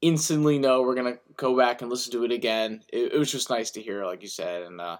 instantly 0.00 0.58
know 0.58 0.82
we're 0.82 0.94
gonna 0.94 1.18
go 1.36 1.56
back 1.56 1.82
and 1.82 1.90
listen 1.90 2.12
to 2.12 2.24
it 2.24 2.32
again. 2.32 2.82
It, 2.92 3.12
it 3.14 3.18
was 3.18 3.30
just 3.30 3.50
nice 3.50 3.70
to 3.72 3.82
hear, 3.82 4.04
like 4.04 4.22
you 4.22 4.28
said, 4.28 4.62
and 4.62 4.80
uh, 4.80 4.98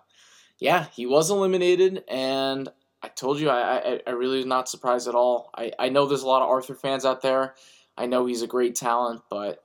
yeah, 0.58 0.86
he 0.92 1.06
was 1.06 1.30
eliminated, 1.30 2.04
and 2.08 2.68
I 3.02 3.08
told 3.08 3.38
you 3.38 3.50
I, 3.50 3.76
I 3.78 4.00
I 4.06 4.10
really 4.10 4.38
was 4.38 4.46
not 4.46 4.68
surprised 4.68 5.08
at 5.08 5.14
all. 5.14 5.50
I 5.54 5.72
I 5.78 5.88
know 5.88 6.06
there's 6.06 6.22
a 6.22 6.28
lot 6.28 6.42
of 6.42 6.48
Arthur 6.48 6.74
fans 6.74 7.04
out 7.04 7.22
there. 7.22 7.54
I 7.96 8.06
know 8.06 8.26
he's 8.26 8.42
a 8.42 8.46
great 8.46 8.74
talent, 8.74 9.22
but 9.30 9.64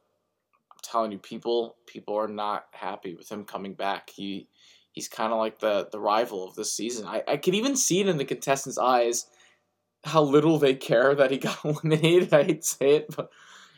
I'm 0.71 0.79
telling 0.81 1.11
you, 1.11 1.17
people 1.17 1.75
people 1.85 2.15
are 2.15 2.27
not 2.27 2.65
happy 2.71 3.15
with 3.15 3.29
him 3.29 3.45
coming 3.45 3.73
back. 3.73 4.09
He 4.09 4.47
he's 4.91 5.07
kind 5.07 5.31
of 5.33 5.39
like 5.39 5.59
the 5.59 5.89
the 5.91 5.99
rival 5.99 6.47
of 6.47 6.55
this 6.55 6.73
season. 6.73 7.05
I 7.07 7.23
I 7.27 7.37
could 7.37 7.55
even 7.55 7.75
see 7.75 7.99
it 8.01 8.07
in 8.07 8.17
the 8.17 8.25
contestants' 8.25 8.77
eyes 8.77 9.27
how 10.03 10.23
little 10.23 10.57
they 10.57 10.73
care 10.73 11.13
that 11.13 11.31
he 11.31 11.37
got 11.37 11.59
eliminated. 11.65 12.33
I 12.33 12.43
hate 12.43 12.61
to 12.61 12.67
say 12.67 12.89
it, 12.95 13.15
but 13.15 13.29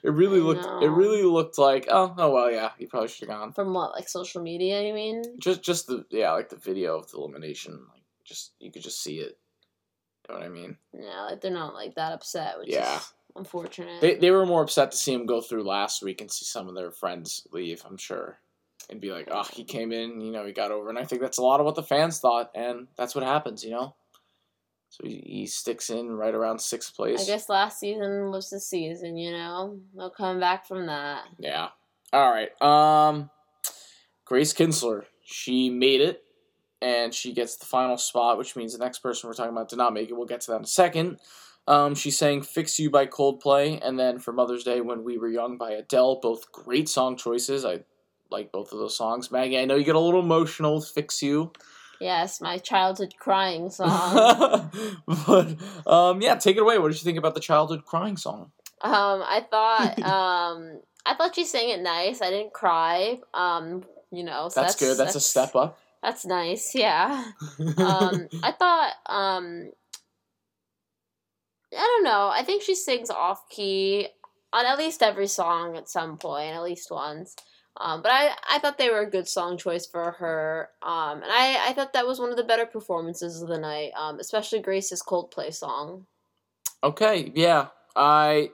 it 0.04 0.12
really 0.12 0.39
I 0.39 0.44
looked 0.44 0.66
it 0.84 0.89
really 0.89 1.24
looked 1.24 1.58
like 1.58 1.88
oh 1.89 2.13
oh 2.18 2.32
well 2.32 2.52
yeah 2.52 2.72
he 2.78 2.86
probably 2.86 3.10
should 3.10 3.30
have 3.30 3.39
gone. 3.39 3.54
From 3.54 3.74
what, 3.74 3.92
like 3.92 4.08
social 4.10 4.42
media? 4.42 4.82
You 4.82 4.94
mean? 4.94 5.24
Just 5.39 5.63
just 5.63 5.88
the 5.88 6.06
yeah 6.10 6.32
like 6.32 6.50
the 6.50 6.56
video 6.58 6.98
of 6.98 7.12
the 7.12 7.18
elimination 7.18 7.74
like 7.94 8.04
just 8.24 8.54
you 8.60 8.72
could 8.72 8.84
just 8.84 9.02
see 9.02 9.18
it. 9.18 9.38
You 10.30 10.36
know 10.36 10.39
what 10.39 10.46
I 10.46 10.50
mean? 10.50 10.78
Yeah, 10.94 11.22
like 11.24 11.42
they're 11.42 11.52
not 11.52 11.74
like 11.74 11.96
that 11.96 12.13
upset, 12.13 12.58
which 12.58 12.70
Yeah. 12.70 12.98
is 12.98 13.13
unfortunate. 13.36 14.02
They 14.02 14.15
they 14.15 14.32
were 14.32 14.46
more 14.46 14.63
upset 14.63 14.91
to 14.91 14.98
see 14.98 15.13
him 15.13 15.26
go 15.26 15.41
through 15.41 15.63
last 15.63 16.04
week 16.04 16.22
and 16.22 16.32
see 16.32 16.46
some 16.46 16.67
of 16.67 16.76
their 16.76 16.91
friends 16.91 17.48
leave. 17.52 17.84
I'm 17.86 17.98
sure. 17.98 18.39
And 18.89 19.00
be 19.00 19.12
like, 19.12 19.30
oh, 19.32 19.48
he 19.54 19.63
came 19.63 19.93
in, 19.93 20.19
you 20.19 20.32
know, 20.32 20.46
he 20.46 20.52
got 20.52 20.72
over, 20.72 20.89
and 20.89 21.00
I 21.00 21.06
think 21.06 21.22
that's 21.22 21.38
a 21.38 21.41
lot 21.41 21.62
of 21.62 21.65
what 21.65 21.76
the 21.76 21.84
fans 21.84 22.19
thought, 22.19 22.52
and 22.54 22.88
that's 22.98 23.15
what 23.15 23.24
happens, 23.24 23.63
you 23.63 23.72
know. 23.72 23.96
So 24.89 25.08
he, 25.08 25.24
he 25.26 25.48
sticks 25.48 25.89
in 25.89 26.12
right 26.12 26.36
around 26.36 26.60
sixth 26.60 26.93
place. 26.93 27.24
I 27.24 27.26
guess 27.26 27.48
last 27.48 27.80
season 27.80 28.30
was 28.30 28.50
the 28.50 28.60
season, 28.60 29.17
you 29.17 29.32
know. 29.32 29.80
They'll 29.96 30.10
come 30.10 30.39
back 30.39 30.67
from 30.67 30.88
that. 30.88 31.24
Yeah. 31.39 31.69
All 32.12 32.30
right. 32.30 32.62
Um, 32.62 33.30
Grace 34.26 34.54
Kinstler, 34.54 35.06
she 35.24 35.69
made 35.69 36.02
it, 36.02 36.22
and 36.82 37.13
she 37.13 37.34
gets 37.34 37.56
the 37.56 37.65
final 37.65 37.98
spot, 37.98 38.38
which 38.38 38.56
means 38.56 38.74
the 38.74 38.84
next 38.84 39.00
person 39.00 39.30
we're 39.30 39.34
talking 39.34 39.54
about 39.54 39.69
did 39.69 39.78
not 39.78 39.93
make 39.93 40.10
it. 40.10 40.13
We'll 40.13 40.28
get 40.28 40.41
to 40.41 40.52
that 40.52 40.58
in 40.58 40.63
a 40.63 40.67
second. 40.67 41.19
Um, 41.67 41.95
she 41.95 42.12
sang 42.12 42.41
"Fix 42.41 42.78
You" 42.80 42.89
by 42.89 43.06
Coldplay, 43.06 43.80
and 43.82 43.99
then 43.99 44.19
for 44.19 44.34
Mother's 44.34 44.63
Day, 44.63 44.82
"When 44.82 45.04
We 45.04 45.17
Were 45.17 45.30
Young" 45.30 45.58
by 45.58 45.71
Adele. 45.71 46.19
Both 46.21 46.52
great 46.52 46.89
song 46.89 47.15
choices. 47.15 47.63
I 47.63 47.82
like 48.30 48.52
both 48.52 48.73
of 48.73 48.80
those 48.80 48.97
songs. 48.97 49.32
Maggie, 49.32 49.60
I 49.60 49.65
know 49.65 49.76
you 49.76 49.86
get 49.86 49.95
a 49.95 49.99
little 49.99 50.19
emotional 50.19 50.76
with 50.76 50.88
"Fix 50.88 51.21
You," 51.21 51.54
Yes, 52.04 52.41
my 52.41 52.58
childhood 52.58 53.15
crying 53.17 53.69
song. 53.69 54.71
but 55.08 55.56
um, 55.88 56.21
yeah, 56.21 56.36
take 56.36 56.58
it 56.58 56.62
away. 56.62 56.78
What 56.78 56.91
did 56.91 56.97
you 56.97 57.06
think 57.06 57.17
about 57.17 57.34
the 57.34 57.39
childhood 57.39 57.86
crying 57.86 58.17
song? 58.17 58.52
um, 58.82 59.23
I 59.23 59.45
thought 59.49 59.99
um, 60.04 60.82
I 61.06 61.15
thought 61.15 61.34
she 61.34 61.45
sang 61.45 61.69
it 61.69 61.82
nice. 61.82 62.21
I 62.21 62.30
didn't 62.30 62.54
cry. 62.54 63.19
Um, 63.34 63.86
you 64.12 64.23
know, 64.23 64.49
so 64.49 64.62
That's, 64.62 64.76
good. 64.76 64.97
That's, 64.97 65.15
a 65.15 65.21
step 65.21 65.56
up. 65.56 65.80
That's 66.04 66.26
nice. 66.26 66.76
Yeah. 66.76 67.32
um, 67.78 68.28
I 68.43 68.52
thought 68.52 68.93
um, 69.06 69.71
know. 72.13 72.28
I 72.28 72.43
think 72.43 72.62
she 72.62 72.76
sings 72.76 73.10
off 73.10 73.49
key 73.49 74.08
on 74.52 74.65
at 74.65 74.78
least 74.78 75.02
every 75.02 75.28
song 75.28 75.76
at 75.76 75.89
some 75.89 76.17
point, 76.17 76.56
at 76.56 76.63
least 76.63 76.91
once. 76.91 77.36
Um, 77.78 78.04
but 78.04 78.12
I, 78.12 78.32
I 78.49 78.60
thought 78.60 78.78
they 78.78 78.91
were 78.91 79.02
a 79.02 79.10
good 79.10 79.28
song 79.28 79.58
choice 79.58 79.88
for 79.88 80.12
her. 80.12 80.69
Um, 80.84 81.23
and 81.23 81.32
I, 81.32 81.69
I 81.69 81.73
thought 81.73 81.93
that 81.93 82.06
was 82.06 82.19
one 82.19 82.30
of 82.30 82.38
the 82.38 82.43
better 82.43 82.67
performances 82.67 83.41
of 83.41 83.49
the 83.49 83.58
night, 83.58 83.91
um, 83.97 84.19
especially 84.19 84.60
Grace's 84.60 85.02
Coldplay 85.02 85.52
song. 85.54 86.06
Okay, 86.84 87.32
yeah. 87.34 87.67
I 87.95 88.52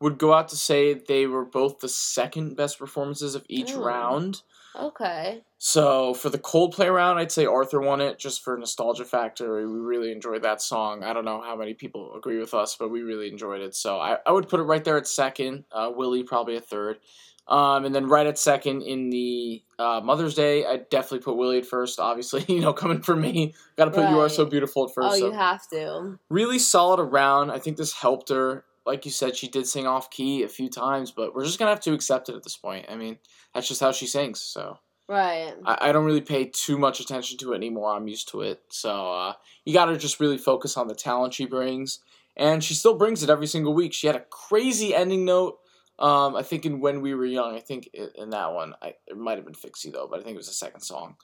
would 0.00 0.18
go 0.18 0.32
out 0.32 0.48
to 0.48 0.56
say 0.56 0.94
they 0.94 1.26
were 1.26 1.44
both 1.44 1.80
the 1.80 1.88
second 1.88 2.56
best 2.56 2.78
performances 2.78 3.34
of 3.34 3.44
each 3.48 3.72
Ooh. 3.72 3.84
round. 3.84 4.42
Okay. 4.74 5.44
So 5.66 6.12
for 6.12 6.28
the 6.28 6.38
Coldplay 6.38 6.94
round, 6.94 7.18
I'd 7.18 7.32
say 7.32 7.46
Arthur 7.46 7.80
won 7.80 8.02
it 8.02 8.18
just 8.18 8.44
for 8.44 8.54
nostalgia 8.58 9.06
factor. 9.06 9.66
We 9.66 9.80
really 9.80 10.12
enjoyed 10.12 10.42
that 10.42 10.60
song. 10.60 11.02
I 11.02 11.14
don't 11.14 11.24
know 11.24 11.40
how 11.40 11.56
many 11.56 11.72
people 11.72 12.14
agree 12.14 12.38
with 12.38 12.52
us, 12.52 12.76
but 12.78 12.90
we 12.90 13.00
really 13.00 13.30
enjoyed 13.30 13.62
it. 13.62 13.74
So 13.74 13.98
I, 13.98 14.18
I 14.26 14.32
would 14.32 14.46
put 14.46 14.60
it 14.60 14.64
right 14.64 14.84
there 14.84 14.98
at 14.98 15.06
second. 15.06 15.64
Uh, 15.72 15.90
Willie 15.96 16.22
probably 16.22 16.58
at 16.58 16.66
third. 16.66 16.98
Um, 17.48 17.86
and 17.86 17.94
then 17.94 18.08
right 18.08 18.26
at 18.26 18.38
second 18.38 18.82
in 18.82 19.08
the 19.08 19.62
uh, 19.78 20.02
Mother's 20.04 20.34
Day, 20.34 20.66
I'd 20.66 20.90
definitely 20.90 21.20
put 21.20 21.38
Willie 21.38 21.60
at 21.60 21.66
first. 21.66 21.98
Obviously, 21.98 22.44
you 22.54 22.60
know, 22.60 22.74
coming 22.74 23.00
from 23.00 23.22
me, 23.22 23.54
got 23.78 23.86
to 23.86 23.90
put 23.90 24.10
"You 24.10 24.20
Are 24.20 24.28
So 24.28 24.44
Beautiful" 24.44 24.84
at 24.84 24.94
first. 24.94 25.14
oh, 25.14 25.18
so 25.18 25.26
you 25.28 25.32
have 25.32 25.66
to. 25.70 26.18
really 26.28 26.58
solid 26.58 27.00
around. 27.00 27.50
I 27.50 27.58
think 27.58 27.78
this 27.78 27.94
helped 27.94 28.28
her. 28.28 28.66
Like 28.84 29.06
you 29.06 29.10
said, 29.10 29.34
she 29.34 29.48
did 29.48 29.66
sing 29.66 29.86
off 29.86 30.10
key 30.10 30.42
a 30.42 30.48
few 30.48 30.68
times, 30.68 31.10
but 31.10 31.34
we're 31.34 31.46
just 31.46 31.58
gonna 31.58 31.70
have 31.70 31.80
to 31.80 31.94
accept 31.94 32.28
it 32.28 32.34
at 32.34 32.42
this 32.42 32.58
point. 32.58 32.84
I 32.90 32.96
mean, 32.96 33.16
that's 33.54 33.66
just 33.66 33.80
how 33.80 33.92
she 33.92 34.06
sings. 34.06 34.42
So 34.42 34.78
Right. 35.08 35.52
I, 35.64 35.88
I 35.88 35.92
don't 35.92 36.04
really 36.04 36.20
pay 36.20 36.46
too 36.46 36.78
much 36.78 37.00
attention 37.00 37.38
to 37.38 37.52
it 37.52 37.56
anymore. 37.56 37.94
I'm 37.94 38.08
used 38.08 38.28
to 38.30 38.40
it. 38.40 38.62
So 38.70 39.12
uh, 39.12 39.32
you 39.64 39.74
got 39.74 39.86
to 39.86 39.98
just 39.98 40.20
really 40.20 40.38
focus 40.38 40.76
on 40.76 40.88
the 40.88 40.94
talent 40.94 41.34
she 41.34 41.46
brings, 41.46 42.00
and 42.36 42.64
she 42.64 42.74
still 42.74 42.96
brings 42.96 43.22
it 43.22 43.30
every 43.30 43.46
single 43.46 43.74
week. 43.74 43.92
She 43.92 44.06
had 44.06 44.16
a 44.16 44.24
crazy 44.30 44.94
ending 44.94 45.24
note. 45.24 45.58
Um, 45.98 46.34
I 46.34 46.42
think 46.42 46.66
in 46.66 46.80
when 46.80 47.02
we 47.02 47.14
were 47.14 47.26
young. 47.26 47.54
I 47.54 47.60
think 47.60 47.90
in 48.16 48.30
that 48.30 48.52
one, 48.52 48.74
I, 48.82 48.94
it 49.06 49.16
might 49.16 49.36
have 49.36 49.44
been 49.44 49.54
Fixie 49.54 49.90
though, 49.90 50.08
but 50.10 50.20
I 50.20 50.22
think 50.22 50.34
it 50.34 50.38
was 50.38 50.48
the 50.48 50.54
second 50.54 50.80
song, 50.80 51.16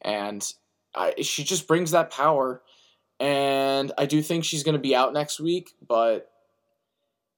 and 0.00 0.46
I, 0.94 1.14
she 1.22 1.42
just 1.42 1.66
brings 1.66 1.90
that 1.92 2.10
power. 2.10 2.62
And 3.18 3.92
I 3.98 4.06
do 4.06 4.20
think 4.20 4.44
she's 4.44 4.64
going 4.64 4.74
to 4.74 4.80
be 4.80 4.96
out 4.96 5.12
next 5.12 5.38
week, 5.40 5.70
but 5.86 6.30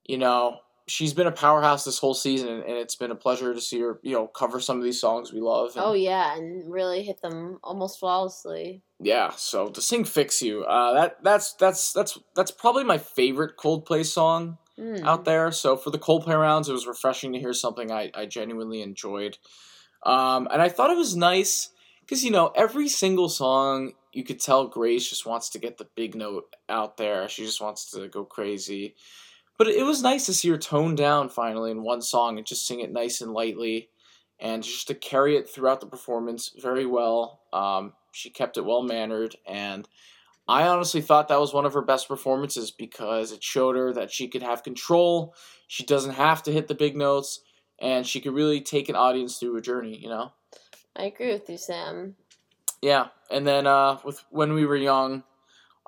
you 0.07 0.19
know 0.19 0.59
she's 0.87 1.15
been 1.15 1.27
a 1.27 1.33
powerhouse 1.33 1.85
this 1.85 1.99
whole 1.99 2.15
season, 2.15 2.49
and 2.49 2.77
it's 2.77 2.97
been 2.97 3.11
a 3.11 3.15
pleasure 3.17 3.55
to 3.55 3.61
see 3.61 3.81
her, 3.81 3.99
you 4.03 4.13
know, 4.13 4.27
cover 4.27 4.61
some 4.61 4.77
of 4.79 4.85
these 4.85 5.01
songs 5.01 5.33
we 5.33 5.41
love. 5.41 5.75
and- 5.77 5.85
Oh 5.85 5.93
yeah, 5.95 6.37
and 6.37 6.71
really 6.71 7.03
hit 7.03 7.21
them 7.23 7.59
almost 7.63 7.99
flawlessly. 7.99 8.83
yeah, 9.01 9.31
so 9.37 9.69
to 9.69 9.81
sing 9.81 10.05
"Fix 10.05 10.41
You," 10.43 10.65
uh, 10.65 10.93
that 10.95 11.23
that's 11.23 11.55
that's 11.55 11.93
that's 11.93 12.19
that's 12.35 12.51
probably 12.51 12.85
my 12.85 12.99
favorite 12.99 13.57
Coldplay 13.57 14.05
song 14.05 14.59
Mm. 14.79 15.05
out 15.05 15.25
there. 15.25 15.53
So 15.53 15.77
for 15.77 15.91
the 15.91 16.01
Coldplay 16.01 16.37
rounds, 16.37 16.69
it 16.69 16.73
was 16.73 16.85
refreshing 16.89 17.33
to 17.33 17.39
hear 17.39 17.53
something 17.53 17.93
I, 17.93 18.11
I 18.13 18.27
genuinely 18.27 18.83
enjoyed, 18.83 19.39
um, 20.03 20.49
and 20.53 20.61
I 20.61 20.69
thought 20.69 20.91
it 20.91 20.97
was 20.97 21.15
nice 21.17 21.71
because 22.01 22.25
you 22.25 22.31
know 22.31 22.53
every 22.57 22.89
single 22.89 23.29
song 23.29 23.93
you 24.13 24.25
could 24.25 24.41
tell 24.41 24.67
Grace 24.67 25.09
just 25.09 25.27
wants 25.27 25.51
to 25.51 25.59
get 25.59 25.79
the 25.79 25.87
big 25.97 26.15
note 26.15 26.55
out 26.69 26.97
there. 26.97 27.29
She 27.29 27.45
just 27.45 27.61
wants 27.61 27.91
to 27.93 28.09
go 28.09 28.25
crazy, 28.25 28.95
but 29.59 29.69
it 29.69 29.85
was 29.85 30.03
nice 30.03 30.27
to 30.27 30.35
see 30.35 30.49
her 30.51 30.59
tone 30.59 30.95
down 30.95 31.29
finally 31.29 31.71
in 31.71 31.83
one 31.83 32.03
song 32.03 32.39
and 32.39 32.47
just 32.47 32.67
sing 32.67 32.81
it 32.81 32.93
nice 32.93 33.21
and 33.21 33.33
lightly, 33.33 33.89
and 34.41 34.63
just 34.63 34.89
to 34.89 34.95
carry 34.95 35.37
it 35.37 35.49
throughout 35.49 35.81
the 35.81 35.87
performance 35.87 36.53
very 36.61 36.87
well. 36.87 37.41
Um, 37.53 37.93
she 38.13 38.31
kept 38.31 38.57
it 38.57 38.65
well 38.65 38.83
mannered 38.83 39.37
and. 39.47 39.89
I 40.47 40.69
honestly 40.69 41.01
thought 41.01 41.29
that 41.29 41.41
was 41.41 41.55
one 41.55 41.65
of 41.65 41.73
her 41.73 41.81
best 41.81 42.07
performances 42.07 42.71
because 42.71 43.33
it 43.33 43.43
showed 43.43 43.77
her 43.77 43.95
that 43.95 44.13
she 44.13 44.29
could 44.29 44.43
have 44.43 44.63
control. 44.63 45.35
She 45.69 45.85
doesn't 45.85 46.13
have 46.13 46.43
to 46.43 46.53
hit 46.53 46.69
the 46.69 46.75
big 46.75 46.97
notes, 46.97 47.41
and 47.79 48.07
she 48.07 48.21
could 48.21 48.35
really 48.35 48.61
take 48.61 48.91
an 48.91 48.95
audience 48.95 49.39
through 49.39 49.57
a 49.57 49.63
journey. 49.63 49.97
You 49.97 50.11
know. 50.11 50.33
I 50.97 51.05
agree 51.05 51.33
with 51.33 51.49
you, 51.49 51.57
Sam. 51.57 52.17
Yeah, 52.83 53.07
and 53.31 53.47
then 53.47 53.67
uh, 53.67 53.99
with 54.05 54.23
when 54.31 54.53
we 54.53 54.67
were 54.67 54.77
young, 54.77 55.25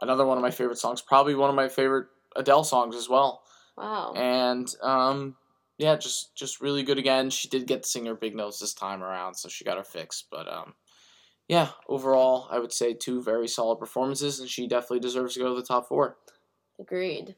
another 0.00 0.24
one 0.24 0.38
of 0.38 0.42
my 0.42 0.50
favorite 0.50 0.79
songs, 0.79 1.02
probably 1.02 1.35
one 1.35 1.50
of 1.50 1.57
my 1.57 1.68
favorite 1.68 2.07
Adele 2.35 2.64
songs 2.64 2.96
as 2.96 3.09
well. 3.09 3.42
Wow. 3.77 4.15
And 4.15 4.73
um, 4.83 5.37
yeah, 5.79 5.97
just 5.97 6.35
just 6.35 6.61
really 6.61 6.83
good 6.83 6.99
again. 6.99 7.31
She 7.31 7.49
did 7.49 7.67
get 7.67 7.83
to 7.83 7.89
sing 7.89 8.07
her 8.07 8.15
big 8.15 8.35
notes 8.35 8.59
this 8.59 8.75
time 8.75 9.03
around, 9.03 9.35
so 9.35 9.49
she 9.49 9.65
got 9.65 9.77
her 9.77 9.85
fix. 9.85 10.25
But 10.31 10.51
um, 10.51 10.75
yeah, 11.49 11.69
overall, 11.89 12.49
I 12.51 12.59
would 12.59 12.73
say 12.73 12.95
two 12.95 13.23
very 13.23 13.49
solid 13.49 13.79
performances, 13.79 14.41
and 14.41 14.49
she 14.49 14.67
definitely 14.67 15.01
deserves 15.01 15.35
to 15.35 15.41
go 15.41 15.49
to 15.55 15.61
the 15.61 15.67
top 15.67 15.89
four. 15.89 16.17
Agreed. 16.79 17.37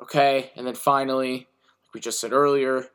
Okay, 0.00 0.52
and 0.54 0.66
then 0.66 0.74
finally, 0.74 1.32
like 1.32 1.94
we 1.94 2.00
just 2.00 2.20
said 2.20 2.32
earlier, 2.32 2.86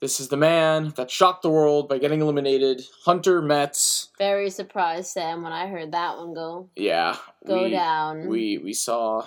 this 0.00 0.18
is 0.18 0.28
the 0.28 0.36
man 0.36 0.92
that 0.96 1.10
shocked 1.10 1.42
the 1.42 1.50
world 1.50 1.88
by 1.88 1.98
getting 1.98 2.20
eliminated, 2.20 2.82
Hunter 3.04 3.42
Metts. 3.42 4.08
Very 4.18 4.50
surprised, 4.50 5.10
Sam, 5.10 5.42
when 5.42 5.52
I 5.52 5.66
heard 5.68 5.92
that 5.92 6.16
one 6.16 6.32
go 6.32 6.70
Yeah, 6.74 7.16
go 7.46 7.64
we, 7.64 7.70
down. 7.70 8.28
We 8.28 8.58
we 8.58 8.72
saw 8.72 9.26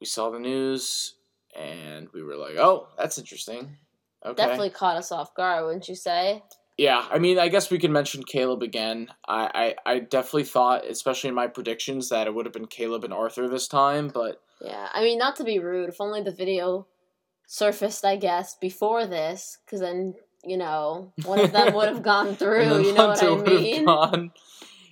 we 0.00 0.06
saw 0.06 0.30
the 0.30 0.38
news, 0.40 1.14
and 1.54 2.08
we 2.12 2.22
were 2.22 2.36
like, 2.36 2.56
oh, 2.56 2.88
that's 2.98 3.18
interesting. 3.18 3.76
Okay. 4.24 4.36
Definitely 4.36 4.70
caught 4.70 4.96
us 4.96 5.10
off 5.12 5.34
guard, 5.34 5.64
wouldn't 5.64 5.88
you 5.88 5.94
say? 5.94 6.42
Yeah, 6.76 7.06
I 7.10 7.18
mean, 7.18 7.38
I 7.38 7.48
guess 7.48 7.70
we 7.70 7.78
can 7.78 7.92
mention 7.92 8.22
Caleb 8.22 8.62
again. 8.62 9.08
I, 9.28 9.74
I, 9.86 9.92
I 9.94 9.98
definitely 9.98 10.44
thought, 10.44 10.86
especially 10.86 11.28
in 11.28 11.34
my 11.34 11.46
predictions, 11.46 12.08
that 12.08 12.26
it 12.26 12.34
would 12.34 12.46
have 12.46 12.54
been 12.54 12.66
Caleb 12.66 13.04
and 13.04 13.12
Arthur 13.12 13.48
this 13.48 13.68
time, 13.68 14.08
but 14.08 14.40
Yeah. 14.62 14.88
I 14.92 15.02
mean, 15.02 15.18
not 15.18 15.36
to 15.36 15.44
be 15.44 15.58
rude, 15.58 15.90
if 15.90 16.00
only 16.00 16.22
the 16.22 16.30
video 16.32 16.86
surfaced, 17.46 18.04
I 18.04 18.16
guess, 18.16 18.54
before 18.54 19.06
this, 19.06 19.58
because 19.64 19.80
then, 19.80 20.14
you 20.44 20.56
know, 20.56 21.12
one 21.24 21.40
of 21.40 21.52
them 21.52 21.74
would 21.74 21.88
have 21.88 22.02
gone 22.02 22.34
through, 22.36 22.82
you 22.82 22.94
know 22.94 23.08
what 23.08 23.22
I 23.22 23.36
mean? 23.36 24.30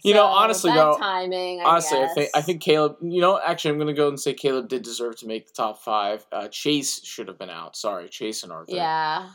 You 0.03 0.15
know, 0.15 0.25
honestly 0.25 0.73
though, 0.73 0.97
timing. 0.99 1.61
I 1.61 1.65
honestly, 1.65 1.99
I 1.99 2.09
think 2.09 2.31
I 2.35 2.41
think 2.41 2.63
Caleb. 2.63 2.97
You 3.03 3.21
know, 3.21 3.41
actually, 3.45 3.73
I'm 3.73 3.79
gonna 3.79 3.95
go 3.95 4.09
and 4.09 4.19
say 4.19 4.35
Caleb 4.35 4.69
did 4.69 4.83
deserve 4.83 5.17
to 5.19 5.27
make 5.27 5.47
the 5.47 5.53
top 5.53 5.83
five. 5.83 6.27
Uh, 6.31 6.49
Chayce 6.49 7.05
should 7.05 7.29
have 7.29 7.39
been 7.39 7.51
out. 7.51 7.77
Sorry, 7.77 8.09
Chayce 8.09 8.43
and 8.43 8.53
Arthur. 8.53 8.77
Yeah. 8.77 9.29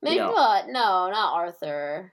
Maybe, 0.00 0.18
know. 0.18 0.32
but 0.32 0.66
no, 0.68 1.10
not 1.10 1.34
Arthur. 1.34 2.12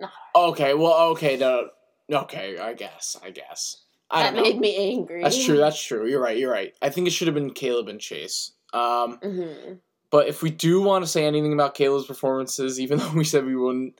Not 0.00 0.10
Okay. 0.34 0.74
Well. 0.74 1.10
Okay. 1.10 1.36
No. 1.36 1.68
Okay. 2.10 2.58
I 2.58 2.72
guess. 2.74 3.18
I 3.22 3.30
guess. 3.30 3.82
I 4.10 4.22
that 4.24 4.34
made 4.34 4.58
me 4.58 4.92
angry. 4.92 5.22
That's 5.22 5.44
true. 5.44 5.58
That's 5.58 5.82
true. 5.82 6.06
You're 6.08 6.22
right. 6.22 6.38
You're 6.38 6.52
right. 6.52 6.74
I 6.80 6.90
think 6.90 7.06
it 7.06 7.10
should 7.10 7.28
have 7.28 7.34
been 7.34 7.52
Caleb 7.52 7.88
and 7.88 8.00
Chayce. 8.00 8.52
Um, 8.72 9.18
hmm 9.22 9.74
but 10.14 10.28
if 10.28 10.42
we 10.42 10.50
do 10.50 10.80
want 10.80 11.04
to 11.04 11.10
say 11.10 11.24
anything 11.24 11.52
about 11.52 11.74
Caleb's 11.74 12.06
performances, 12.06 12.78
even 12.78 12.98
though 12.98 13.12
we 13.16 13.24
said 13.24 13.44
we 13.44 13.56
wouldn't, 13.56 13.98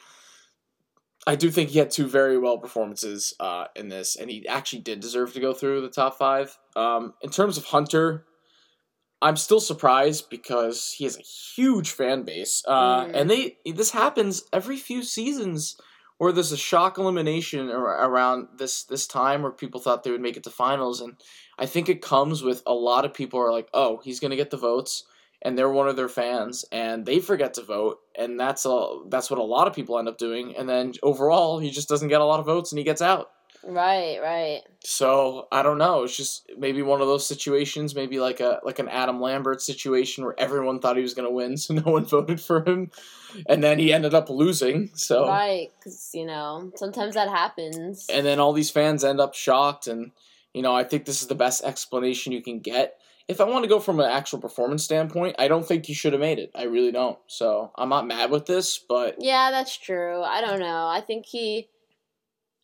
I 1.26 1.37
do 1.37 1.50
think 1.50 1.70
he 1.70 1.78
had 1.78 1.90
two 1.90 2.06
very 2.06 2.38
well 2.38 2.58
performances 2.58 3.34
uh, 3.40 3.66
in 3.74 3.88
this, 3.88 4.16
and 4.16 4.30
he 4.30 4.46
actually 4.46 4.80
did 4.82 5.00
deserve 5.00 5.32
to 5.32 5.40
go 5.40 5.52
through 5.54 5.80
the 5.80 5.88
top 5.88 6.18
five. 6.18 6.58
Um, 6.76 7.14
in 7.22 7.30
terms 7.30 7.56
of 7.56 7.64
Hunter, 7.66 8.26
I'm 9.22 9.37
still 9.37 9.60
surprised 9.60 10.28
because 10.28 10.94
he 10.98 11.04
has 11.04 11.16
a 11.16 11.22
huge 11.22 11.90
fan 11.90 12.24
base, 12.24 12.62
uh, 12.68 13.04
Mm. 13.06 13.10
and 13.14 13.30
they 13.30 13.56
this 13.64 13.92
happens 13.92 14.42
every 14.52 14.76
few 14.76 15.02
seasons 15.02 15.76
where 16.18 16.30
there's 16.30 16.52
a 16.52 16.56
shock 16.56 16.98
elimination 16.98 17.70
ar- 17.70 18.08
around 18.08 18.48
this 18.58 18.84
this 18.84 19.06
time 19.06 19.42
where 19.42 19.50
people 19.52 19.80
thought 19.80 20.02
they 20.04 20.10
would 20.10 20.20
make 20.20 20.37
it 20.37 20.44
to 20.44 20.50
finals, 20.50 21.00
and 21.00 21.14
I 21.58 21.66
think 21.66 21.88
it 21.88 22.02
comes 22.02 22.42
with 22.42 22.62
a 22.66 22.74
lot 22.74 23.04
of 23.06 23.14
people 23.14 23.40
are 23.40 23.52
like, 23.52 23.68
oh, 23.72 24.00
he's 24.04 24.20
gonna 24.20 24.37
get 24.37 24.50
the 24.50 24.56
votes 24.58 25.04
and 25.44 25.57
they're 25.59 25.70
one 25.70 25.88
of 25.88 25.96
their 25.96 26.09
fans 26.09 26.64
and 26.72 27.04
they 27.07 27.20
forget 27.20 27.54
to 27.54 27.62
vote 27.62 27.98
and 28.16 28.40
that's 28.40 28.64
a 28.64 28.98
that's 29.09 29.30
what 29.30 29.38
a 29.38 29.42
lot 29.42 29.66
of 29.68 29.74
people 29.74 29.98
end 29.98 30.09
up 30.09 30.18
doing 30.18 30.57
and 30.57 30.68
then 30.68 30.92
overall 31.02 31.59
he 31.59 31.70
just 31.70 31.88
doesn't 31.88 32.09
get 32.09 32.20
a 32.20 32.24
lot 32.24 32.40
of 32.40 32.46
votes 32.46 32.72
and 32.72 32.78
he 32.78 32.85
gets 32.85 33.02
out 33.02 33.30
Right, 33.66 34.18
right. 34.20 34.61
so 34.80 35.48
i 35.50 35.62
don't 35.62 35.78
know 35.78 36.02
it's 36.04 36.16
just 36.16 36.50
maybe 36.59 36.83
one 36.83 37.00
of 37.00 37.07
those 37.07 37.26
situations 37.26 37.94
maybe 37.94 38.20
like 38.20 38.40
a 38.40 38.61
like 38.62 38.78
an 38.78 38.88
adam 38.88 39.22
lambert 39.22 39.62
situation 39.62 40.22
where 40.24 40.35
everyone 40.38 40.80
thought 40.80 40.96
he 40.96 41.02
was 41.02 41.14
going 41.14 41.26
to 41.28 41.35
win 41.35 41.57
so 41.64 41.72
no 41.72 41.90
one 41.90 42.04
voted 42.04 42.40
for 42.42 42.62
him 42.68 42.90
and 43.48 43.64
then 43.64 43.78
he 43.78 43.90
ended 43.92 44.12
up 44.14 44.28
losing 44.28 44.90
so 44.94 45.26
Right, 45.26 45.70
because, 45.78 46.11
you 46.14 46.24
know, 46.26 46.70
sometimes 46.76 47.14
that 47.14 47.28
happens. 47.28 48.07
and 48.12 48.24
then 48.26 48.38
all 48.38 48.52
these 48.52 48.70
fans 48.70 49.02
end 49.02 49.18
up 49.20 49.35
shocked 49.35 49.87
and 49.87 50.11
you 50.52 50.61
know 50.62 50.74
i 50.74 50.85
think 50.85 51.04
this 51.07 51.22
is 51.22 51.28
the 51.28 51.35
best 51.35 51.64
explanation 51.64 52.33
you 52.33 52.42
can 52.42 52.61
get 52.61 52.98
if 53.28 53.40
i 53.40 53.44
want 53.44 53.62
to 53.64 53.68
go 53.68 53.80
from 53.80 54.00
an 54.00 54.10
actual 54.10 54.38
performance 54.38 54.84
standpoint 54.84 55.34
i 55.38 55.48
don't 55.48 55.66
think 55.66 55.88
you 55.88 55.94
should 55.94 56.12
have 56.12 56.20
made 56.20 56.38
it 56.38 56.50
i 56.54 56.64
really 56.64 56.92
don't 56.92 57.18
so 57.26 57.70
i'm 57.76 57.88
not 57.88 58.06
mad 58.06 58.30
with 58.30 58.46
this 58.46 58.78
but 58.78 59.16
Yeah, 59.18 59.50
that's 59.50 59.76
true. 59.76 60.22
I 60.22 60.40
don't 60.40 60.60
know. 60.60 60.87
I 60.87 61.00
think 61.00 61.24
he. 61.26 61.68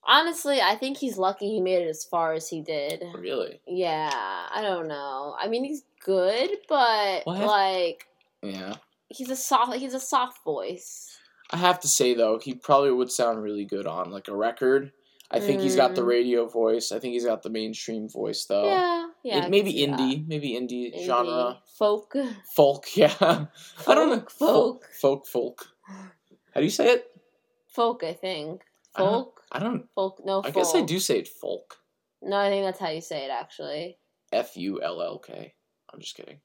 Honestly, 0.04 0.60
I 0.60 0.76
think 0.76 0.96
he's 0.96 1.18
lucky 1.18 1.46
he 1.48 1.60
made 1.60 1.82
it 1.82 1.88
as 1.88 2.04
far 2.04 2.32
as 2.32 2.48
he 2.48 2.62
did. 2.62 3.02
really 3.18 3.60
Yeah, 3.66 4.10
I 4.12 4.62
don't 4.62 4.88
know. 4.88 5.34
I 5.38 5.46
mean, 5.48 5.64
he's 5.64 5.82
good, 6.04 6.50
but 6.68 7.22
have- 7.26 7.46
like 7.46 8.06
yeah 8.42 8.74
he's 9.10 9.28
a 9.30 9.36
soft 9.36 9.74
he's 9.76 9.92
a 9.92 10.00
soft 10.00 10.42
voice. 10.44 11.18
i 11.50 11.56
have 11.58 11.78
to 11.80 11.88
say 11.88 12.14
though 12.14 12.38
he 12.38 12.54
probably 12.54 12.90
would 12.90 13.10
sound 13.12 13.42
really 13.42 13.66
good 13.66 13.86
on 13.86 14.10
like 14.10 14.28
a 14.28 14.34
record 14.34 14.92
i 15.30 15.38
think 15.40 15.60
he's 15.60 15.76
got 15.76 15.94
the 15.94 16.02
Mm. 16.02 16.06
radio 16.16 16.46
voice 16.48 16.92
i 16.92 16.98
think 16.98 17.12
he's 17.12 17.24
got 17.24 17.42
the 17.42 17.50
mainstream 17.50 18.08
voice 18.08 18.44
though 18.46 18.66
yeah, 18.66 19.08
yeah. 19.22 19.44
It- 19.44 19.50
maybe 19.50 19.72
indie 19.74 20.26
maybe 20.26 20.50
indie, 20.52 20.92
Indie, 20.92 21.04
genre 21.06 21.60
folk, 21.78 22.14
folk 22.54 22.84
yeah 22.96 23.14
i 23.86 23.94
don't 23.94 24.10
know 24.10 24.24
folk, 24.28 24.86
folk 25.00 25.26
folk 25.26 25.66
how 26.54 26.60
do 26.60 26.64
you 26.64 26.70
say 26.70 26.88
it 26.94 27.06
folk. 27.68 28.02
I 28.02 28.12
think 28.14 28.62
I 28.96 29.02
don't- 29.02 29.12
folk, 29.12 29.40
i 29.52 29.58
don't 29.60 29.88
folk. 29.94 30.20
No, 30.24 30.42
i 30.44 30.50
guess 30.50 30.74
i 30.74 30.82
do 30.82 30.98
say 30.98 31.18
it 31.18 31.28
folk 31.28 31.76
No, 32.22 32.36
I 32.36 32.50
think 32.50 32.64
that's 32.66 32.80
how 32.80 32.90
you 32.90 33.00
say 33.00 33.24
it. 33.24 33.30
Actually, 33.30 33.96
F 34.32 34.54
U 34.56 34.82
L 34.82 35.00
L 35.00 35.18
K. 35.18 35.54
I'm 35.90 36.00
just 36.00 36.14
kidding. 36.16 36.40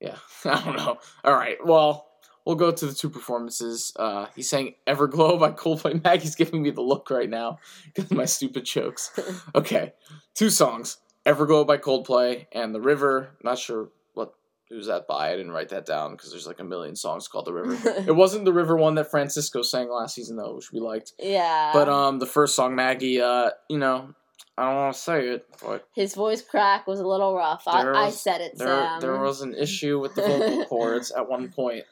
Yeah, 0.00 0.16
I 0.46 0.64
don't 0.64 0.76
know. 0.76 0.96
All 1.24 1.34
right, 1.34 1.58
well, 1.62 2.07
we'll 2.48 2.56
go 2.56 2.70
to 2.70 2.86
the 2.86 2.94
two 2.94 3.10
performances. 3.10 3.92
Uh, 3.96 4.26
he's 4.34 4.48
saying 4.48 4.74
"Everglow" 4.86 5.38
by 5.38 5.50
Coldplay. 5.62 6.02
Maggie's 6.02 6.34
giving 6.34 6.62
me 6.62 6.70
the 6.70 6.80
look 6.80 7.10
right 7.10 7.28
now 7.28 7.58
because 7.94 8.10
of 8.10 8.16
my 8.16 8.24
stupid 8.24 8.64
jokes. 8.64 9.12
Okay, 9.54 9.92
two 10.34 10.50
songs: 10.50 10.96
"Everglow" 11.26 11.66
by 11.66 11.76
Coldplay 11.76 12.46
and 12.52 12.74
"The 12.74 12.80
River." 12.80 13.36
Not 13.44 13.58
sure 13.58 13.90
what 14.14 14.34
who's 14.68 14.86
that 14.86 15.06
by. 15.06 15.28
I 15.32 15.36
didn't 15.36 15.52
write 15.52 15.68
that 15.70 15.84
down 15.86 16.12
because 16.12 16.30
there's 16.30 16.46
like 16.46 16.60
a 16.60 16.64
million 16.64 16.96
songs 16.96 17.28
called 17.28 17.44
"The 17.44 17.52
River." 17.52 17.76
it 18.06 18.16
wasn't 18.16 18.46
the 18.46 18.52
River 18.52 18.76
one 18.76 18.94
that 18.94 19.10
Francisco 19.10 19.62
sang 19.62 19.90
last 19.90 20.14
season 20.14 20.36
though, 20.36 20.54
which 20.54 20.72
we 20.72 20.80
liked. 20.80 21.12
yeah. 21.18 21.70
But 21.72 21.88
um, 21.88 22.18
the 22.18 22.26
first 22.26 22.56
song, 22.56 22.74
Maggie, 22.74 23.20
uh, 23.20 23.50
you 23.68 23.78
know, 23.78 24.14
I 24.56 24.66
don't 24.66 24.76
want 24.76 24.94
to 24.94 25.00
say 25.00 25.28
it, 25.28 25.46
but 25.62 25.86
his 25.94 26.14
voice 26.14 26.42
crack 26.42 26.86
was 26.86 27.00
a 27.00 27.06
little 27.06 27.34
rough. 27.34 27.62
I, 27.66 27.82
There 27.82 27.94
I 27.94 28.10
said 28.10 28.40
it, 28.40 28.56
there 28.56 28.68
Sam. 28.68 29.00
there 29.00 29.18
was 29.18 29.40
an 29.42 29.54
issue 29.54 30.00
with 30.00 30.14
the 30.14 30.22
vocal 30.22 30.64
cords 30.66 31.10
at 31.10 31.28
one 31.28 31.50
point. 31.50 31.84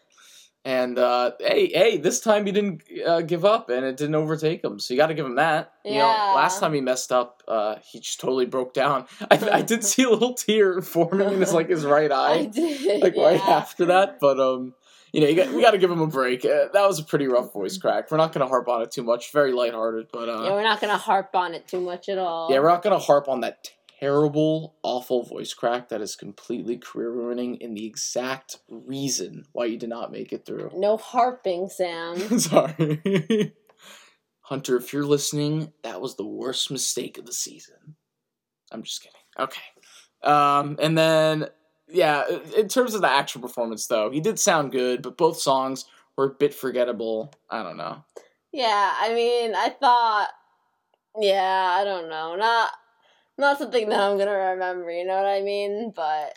And 0.66 0.98
uh, 0.98 1.30
hey, 1.38 1.68
hey, 1.72 1.96
this 1.96 2.18
time 2.18 2.44
he 2.44 2.50
didn't 2.50 2.82
uh, 3.06 3.20
give 3.20 3.44
up, 3.44 3.70
and 3.70 3.86
it 3.86 3.96
didn't 3.96 4.16
overtake 4.16 4.64
him. 4.64 4.80
So 4.80 4.92
you 4.94 4.98
got 4.98 5.06
to 5.06 5.14
give 5.14 5.24
him 5.24 5.36
that. 5.36 5.72
You 5.84 5.92
know, 5.92 6.10
Yeah. 6.10 6.32
last 6.34 6.58
time 6.58 6.74
he 6.74 6.80
messed 6.80 7.12
up, 7.12 7.44
uh, 7.46 7.76
he 7.84 8.00
just 8.00 8.18
totally 8.18 8.46
broke 8.46 8.74
down. 8.74 9.06
I, 9.30 9.38
I 9.52 9.62
did 9.62 9.84
see 9.84 10.02
a 10.02 10.10
little 10.10 10.34
tear 10.34 10.82
forming 10.94 11.30
in 11.32 11.38
his 11.40 11.54
like 11.54 11.68
his 11.68 11.84
right 11.84 12.10
I 12.12 12.32
eye, 12.32 12.46
did. 12.46 13.00
like 13.00 13.16
right 13.16 13.40
after 13.48 13.84
that. 13.86 14.18
But 14.20 14.40
um, 14.40 14.74
you 15.12 15.20
know, 15.20 15.28
you 15.28 15.36
got, 15.36 15.52
we 15.54 15.62
got 15.62 15.70
to 15.70 15.78
give 15.78 15.90
him 15.90 16.00
a 16.00 16.08
break. 16.08 16.44
Uh, 16.44 16.66
that 16.72 16.84
was 16.86 16.98
a 16.98 17.04
pretty 17.04 17.28
rough 17.28 17.52
voice 17.52 17.78
crack. 17.78 18.10
We're 18.10 18.16
not 18.16 18.32
gonna 18.32 18.48
harp 18.48 18.66
on 18.68 18.82
it 18.82 18.90
too 18.90 19.04
much. 19.04 19.32
Very 19.32 19.52
lighthearted, 19.52 20.08
but 20.12 20.28
uh, 20.28 20.42
Yeah, 20.42 20.50
we're 20.54 20.64
not 20.64 20.80
gonna 20.80 20.98
harp 20.98 21.30
on 21.36 21.54
it 21.54 21.68
too 21.68 21.80
much 21.80 22.08
at 22.08 22.18
all. 22.18 22.50
yeah, 22.50 22.58
we're 22.58 22.70
not 22.70 22.82
gonna 22.82 22.98
harp 22.98 23.28
on 23.28 23.40
that 23.42 23.62
terrible, 24.00 24.76
awful 24.82 25.24
voice 25.24 25.54
crack 25.54 25.88
that 25.88 26.00
is 26.00 26.16
completely 26.16 26.76
career 26.76 27.10
ruining 27.10 27.56
in 27.56 27.74
the 27.74 27.86
exact 27.86 28.58
reason 28.68 29.44
why 29.52 29.66
you 29.66 29.78
did 29.78 29.88
not 29.88 30.12
make 30.12 30.32
it 30.32 30.44
through. 30.44 30.70
No 30.74 30.96
harping, 30.96 31.68
Sam. 31.68 32.16
Sorry. 32.38 33.52
Hunter, 34.42 34.76
if 34.76 34.92
you're 34.92 35.04
listening, 35.04 35.72
that 35.82 36.00
was 36.00 36.16
the 36.16 36.26
worst 36.26 36.70
mistake 36.70 37.18
of 37.18 37.26
the 37.26 37.32
season. 37.32 37.96
I'm 38.70 38.82
just 38.82 39.02
kidding. 39.02 39.20
Okay. 39.38 39.60
Um, 40.22 40.76
and 40.80 40.96
then 40.96 41.46
yeah, 41.88 42.24
in 42.56 42.68
terms 42.68 42.94
of 42.94 43.00
the 43.00 43.10
actual 43.10 43.40
performance 43.40 43.86
though, 43.86 44.10
he 44.10 44.20
did 44.20 44.38
sound 44.38 44.72
good, 44.72 45.02
but 45.02 45.16
both 45.16 45.38
songs 45.38 45.84
were 46.16 46.26
a 46.26 46.34
bit 46.34 46.54
forgettable. 46.54 47.32
I 47.50 47.62
don't 47.62 47.76
know. 47.76 48.04
Yeah, 48.52 48.94
I 48.98 49.14
mean, 49.14 49.54
I 49.54 49.68
thought, 49.68 50.28
yeah, 51.20 51.76
I 51.78 51.84
don't 51.84 52.08
know, 52.08 52.36
not 52.36 52.70
not 53.38 53.58
something 53.58 53.88
that 53.88 54.00
I'm 54.00 54.18
gonna 54.18 54.32
remember. 54.32 54.90
You 54.90 55.04
know 55.04 55.16
what 55.16 55.26
I 55.26 55.42
mean? 55.42 55.92
But 55.94 56.36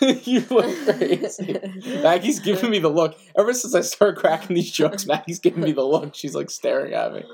you 0.26 0.44
look 0.50 0.96
crazy. 0.96 1.58
Maggie's 2.02 2.40
giving 2.40 2.70
me 2.70 2.78
the 2.78 2.88
look. 2.88 3.16
Ever 3.36 3.52
since 3.52 3.74
I 3.74 3.80
started 3.80 4.18
cracking 4.18 4.56
these 4.56 4.70
jokes, 4.70 5.06
Maggie's 5.06 5.38
giving 5.38 5.62
me 5.62 5.72
the 5.72 5.84
look. 5.84 6.14
She's 6.14 6.34
like 6.34 6.50
staring 6.50 6.94
at 6.94 7.12
me. 7.12 7.24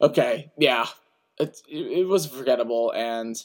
Okay, 0.00 0.50
yeah. 0.58 0.86
It, 1.38 1.60
it, 1.68 2.00
it 2.00 2.04
was 2.06 2.26
forgettable. 2.26 2.92
And 2.92 3.36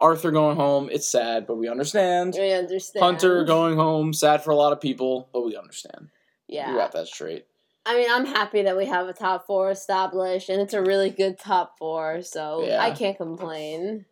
Arthur 0.00 0.30
going 0.30 0.56
home, 0.56 0.88
it's 0.90 1.08
sad, 1.08 1.46
but 1.46 1.56
we 1.56 1.68
understand. 1.68 2.34
we 2.38 2.52
understand. 2.52 3.02
Hunter 3.02 3.44
going 3.44 3.76
home, 3.76 4.12
sad 4.12 4.42
for 4.42 4.50
a 4.50 4.56
lot 4.56 4.72
of 4.72 4.80
people, 4.80 5.28
but 5.32 5.44
we 5.44 5.56
understand. 5.56 6.08
Yeah. 6.48 6.72
We 6.72 6.78
got 6.78 6.92
that 6.92 7.06
straight. 7.06 7.46
I 7.86 7.96
mean, 7.96 8.10
I'm 8.10 8.26
happy 8.26 8.62
that 8.62 8.76
we 8.76 8.86
have 8.86 9.08
a 9.08 9.12
top 9.12 9.46
four 9.46 9.70
established, 9.70 10.48
and 10.48 10.60
it's 10.60 10.74
a 10.74 10.82
really 10.82 11.10
good 11.10 11.38
top 11.38 11.78
four. 11.78 12.22
So 12.22 12.64
Yeah. 12.66 12.80
I 12.82 12.90
can't 12.90 13.16
complain. 13.16 14.04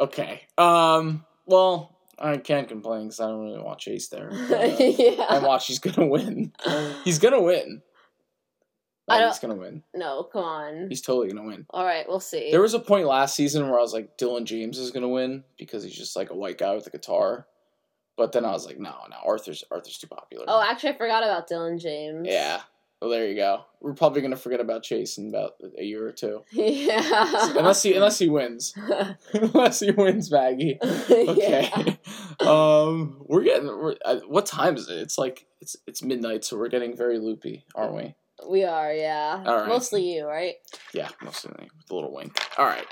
Okay. 0.00 0.42
Um. 0.58 1.24
Well, 1.46 1.96
I 2.18 2.36
can't 2.38 2.68
complain 2.68 3.04
because 3.04 3.20
I 3.20 3.26
don't 3.28 3.42
really 3.44 3.60
want 3.62 3.78
Chayce 3.80 4.08
there. 4.10 4.30
But, 4.48 4.80
uh, 4.80 4.84
yeah. 5.38 5.38
watch, 5.44 5.66
he's 5.66 5.78
gonna 5.78 6.06
win. 6.06 6.52
He's 7.04 7.18
gonna 7.18 7.40
win. 7.42 7.82
I 9.08 9.18
don't- 9.18 9.30
He's 9.30 9.38
gonna 9.40 9.54
win. 9.56 9.82
No, 9.94 10.22
come 10.24 10.44
on. 10.44 10.86
He's 10.88 11.00
totally 11.02 11.28
gonna 11.28 11.46
win. 11.46 11.66
All 11.70 11.84
right, 11.84 12.06
we'll 12.08 12.20
see. 12.20 12.50
There 12.52 12.60
was 12.60 12.74
a 12.74 12.78
point 12.78 13.06
last 13.06 13.34
season 13.34 13.68
where 13.68 13.78
I 13.78 13.82
was 13.82 13.92
like, 13.92 14.16
Dillon 14.16 14.46
James 14.46 14.78
is 14.78 14.90
gonna 14.92 15.08
win 15.08 15.42
because 15.58 15.82
he's 15.82 15.96
just 15.96 16.14
like 16.14 16.30
a 16.30 16.34
white 16.36 16.58
guy 16.58 16.74
with 16.74 16.86
a 16.86 16.90
guitar. 16.90 17.46
But 18.16 18.32
then 18.32 18.44
I 18.44 18.50
was 18.52 18.66
like, 18.66 18.78
no, 18.78 18.94
no, 19.10 19.16
Arthur's 19.24 19.64
Arthur's 19.70 19.98
too 19.98 20.06
popular. 20.06 20.44
oh, 20.46 20.62
actually, 20.62 20.90
I 20.90 20.98
forgot 20.98 21.22
about 21.24 21.48
Dillon 21.48 21.78
James. 21.78 22.26
yeah. 22.28 22.60
Well, 23.00 23.10
there 23.10 23.26
you 23.26 23.34
go. 23.34 23.64
We're 23.80 23.94
probably 23.94 24.20
gonna 24.20 24.36
forget 24.36 24.60
about 24.60 24.82
Chayce 24.82 25.16
in 25.16 25.30
about 25.30 25.54
a 25.78 25.82
year 25.82 26.06
or 26.06 26.12
two, 26.12 26.42
yeah. 26.52 27.50
unless 27.56 27.82
he 27.82 27.94
unless 27.94 28.18
he 28.18 28.28
wins. 28.28 28.74
unless 29.32 29.80
he 29.80 29.90
wins, 29.90 30.30
Maggie. 30.30 30.78
Okay. 30.82 31.70
Yeah. 32.40 32.46
Um, 32.46 33.22
we're 33.26 33.42
getting. 33.42 33.68
We're, 33.68 33.96
uh, 34.04 34.20
what 34.28 34.44
time 34.44 34.76
is 34.76 34.88
it? 34.90 34.98
It's 34.98 35.16
like 35.16 35.46
it's 35.62 35.76
it's 35.86 36.02
midnight, 36.02 36.44
so 36.44 36.58
we're 36.58 36.68
getting 36.68 36.94
very 36.94 37.18
loopy, 37.18 37.64
aren't 37.74 37.94
we? 37.94 38.14
We 38.48 38.64
are, 38.64 38.92
yeah. 38.92 39.42
All 39.46 39.56
right. 39.56 39.68
Mostly 39.68 40.14
you, 40.14 40.26
right? 40.26 40.54
Yeah, 40.94 41.08
mostly 41.22 41.52
me, 41.58 41.68
with 41.76 41.90
a 41.90 41.94
little 41.94 42.12
wink. 42.12 42.38
All 42.58 42.66
right, 42.66 42.86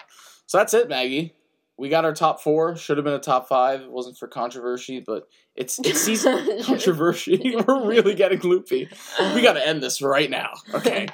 so 0.47 0.59
that's 0.59 0.73
it, 0.73 0.89
Maggie. 0.89 1.35
We 1.79 1.89
got 1.89 2.05
our 2.05 2.13
top 2.13 2.43
four. 2.43 2.77
Should 2.77 2.97
have 2.99 3.05
been 3.05 3.15
a 3.15 3.21
top 3.21 3.49
five. 3.49 3.83
It 3.83 3.91
wasn't 3.91 4.19
for 4.19 4.27
controversy, 4.27 5.01
but 5.01 5.29
it's 5.55 5.79
it's 5.79 6.01
season 6.01 6.63
controversy. 6.65 7.55
We're 7.67 7.87
really 7.87 8.15
getting 8.15 8.41
loopy. 8.41 8.89
We 9.35 9.43
got 9.43 9.55
to 9.55 9.67
end 9.67 9.83
this 9.83 10.03
right 10.03 10.29
now, 10.29 10.55
okay? 10.75 11.07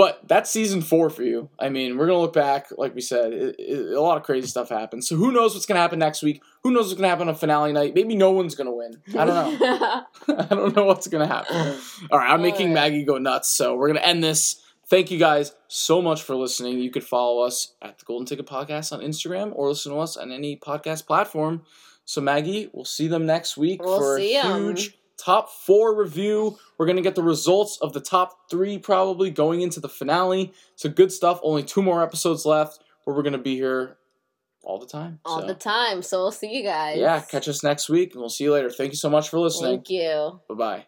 But 0.00 0.26
that's 0.26 0.50
season 0.50 0.80
four 0.80 1.10
for 1.10 1.22
you. 1.22 1.50
I 1.58 1.68
mean, 1.68 1.98
we're 1.98 2.06
gonna 2.06 2.20
look 2.20 2.32
back, 2.32 2.68
like 2.78 2.94
we 2.94 3.02
said, 3.02 3.34
it, 3.34 3.56
it, 3.58 3.92
a 3.92 4.00
lot 4.00 4.16
of 4.16 4.22
crazy 4.22 4.46
stuff 4.46 4.70
happened. 4.70 5.04
So 5.04 5.14
who 5.16 5.30
knows 5.30 5.52
what's 5.52 5.66
gonna 5.66 5.80
happen 5.80 5.98
next 5.98 6.22
week? 6.22 6.42
Who 6.62 6.70
knows 6.70 6.86
what's 6.86 6.94
gonna 6.94 7.08
happen 7.08 7.28
on 7.28 7.34
finale 7.34 7.70
night? 7.72 7.94
Maybe 7.94 8.16
no 8.16 8.30
one's 8.30 8.54
gonna 8.54 8.72
win. 8.72 9.02
I 9.18 9.24
don't 9.26 9.60
know. 9.60 10.04
I 10.38 10.54
don't 10.54 10.74
know 10.74 10.84
what's 10.84 11.06
gonna 11.08 11.26
happen. 11.26 11.76
All 12.10 12.18
right, 12.18 12.30
I'm 12.30 12.40
making 12.40 12.68
All 12.68 12.74
right. 12.76 12.92
Maggie 12.92 13.04
go 13.04 13.18
nuts, 13.18 13.50
so 13.50 13.74
we're 13.74 13.88
gonna 13.88 14.00
end 14.00 14.24
this. 14.24 14.62
Thank 14.90 15.12
you 15.12 15.18
guys 15.18 15.52
so 15.68 16.02
much 16.02 16.22
for 16.22 16.34
listening. 16.34 16.80
You 16.80 16.90
could 16.90 17.04
follow 17.04 17.42
us 17.42 17.74
at 17.80 17.98
the 17.98 18.04
Golden 18.04 18.26
Ticket 18.26 18.46
Podcast 18.46 18.92
on 18.92 19.00
Instagram 19.00 19.52
or 19.54 19.68
listen 19.68 19.92
to 19.92 19.98
us 20.00 20.16
on 20.16 20.32
any 20.32 20.56
podcast 20.56 21.06
platform. 21.06 21.62
So 22.04 22.20
Maggie, 22.20 22.68
we'll 22.72 22.84
see 22.84 23.06
them 23.06 23.24
next 23.24 23.56
week 23.56 23.80
We'll 23.80 23.98
for 23.98 24.18
a 24.18 24.34
a 24.34 24.42
'em. 24.42 24.64
huge 24.64 24.98
top 25.16 25.48
four 25.48 25.94
review. 25.94 26.58
We're 26.76 26.86
gonna 26.86 27.02
get 27.02 27.14
the 27.14 27.22
results 27.22 27.78
of 27.80 27.92
the 27.92 28.00
top 28.00 28.50
three 28.50 28.78
probably 28.78 29.30
going 29.30 29.60
into 29.60 29.78
the 29.78 29.88
finale. 29.88 30.52
So 30.74 30.88
good 30.88 31.12
stuff. 31.12 31.38
Only 31.44 31.62
two 31.62 31.82
more 31.82 32.02
episodes 32.02 32.44
left, 32.44 32.80
but 33.06 33.14
we're 33.14 33.22
gonna 33.22 33.38
be 33.38 33.54
here 33.54 33.96
all 34.64 34.80
the 34.80 34.86
time. 34.86 35.20
All 35.24 35.42
so. 35.42 35.46
the 35.46 35.54
time. 35.54 36.02
So 36.02 36.18
we'll 36.18 36.32
see 36.32 36.52
you 36.52 36.64
guys. 36.64 36.98
Yeah, 36.98 37.20
catch 37.20 37.46
us 37.46 37.62
next 37.62 37.88
week, 37.88 38.14
and 38.14 38.20
we'll 38.20 38.28
see 38.28 38.42
you 38.44 38.52
later. 38.52 38.70
Thank 38.70 38.90
you 38.90 38.96
so 38.98 39.08
much 39.08 39.28
for 39.28 39.38
listening. 39.38 39.76
Thank 39.76 39.90
you. 39.90 40.40
Bye 40.48 40.54
bye. 40.56 40.86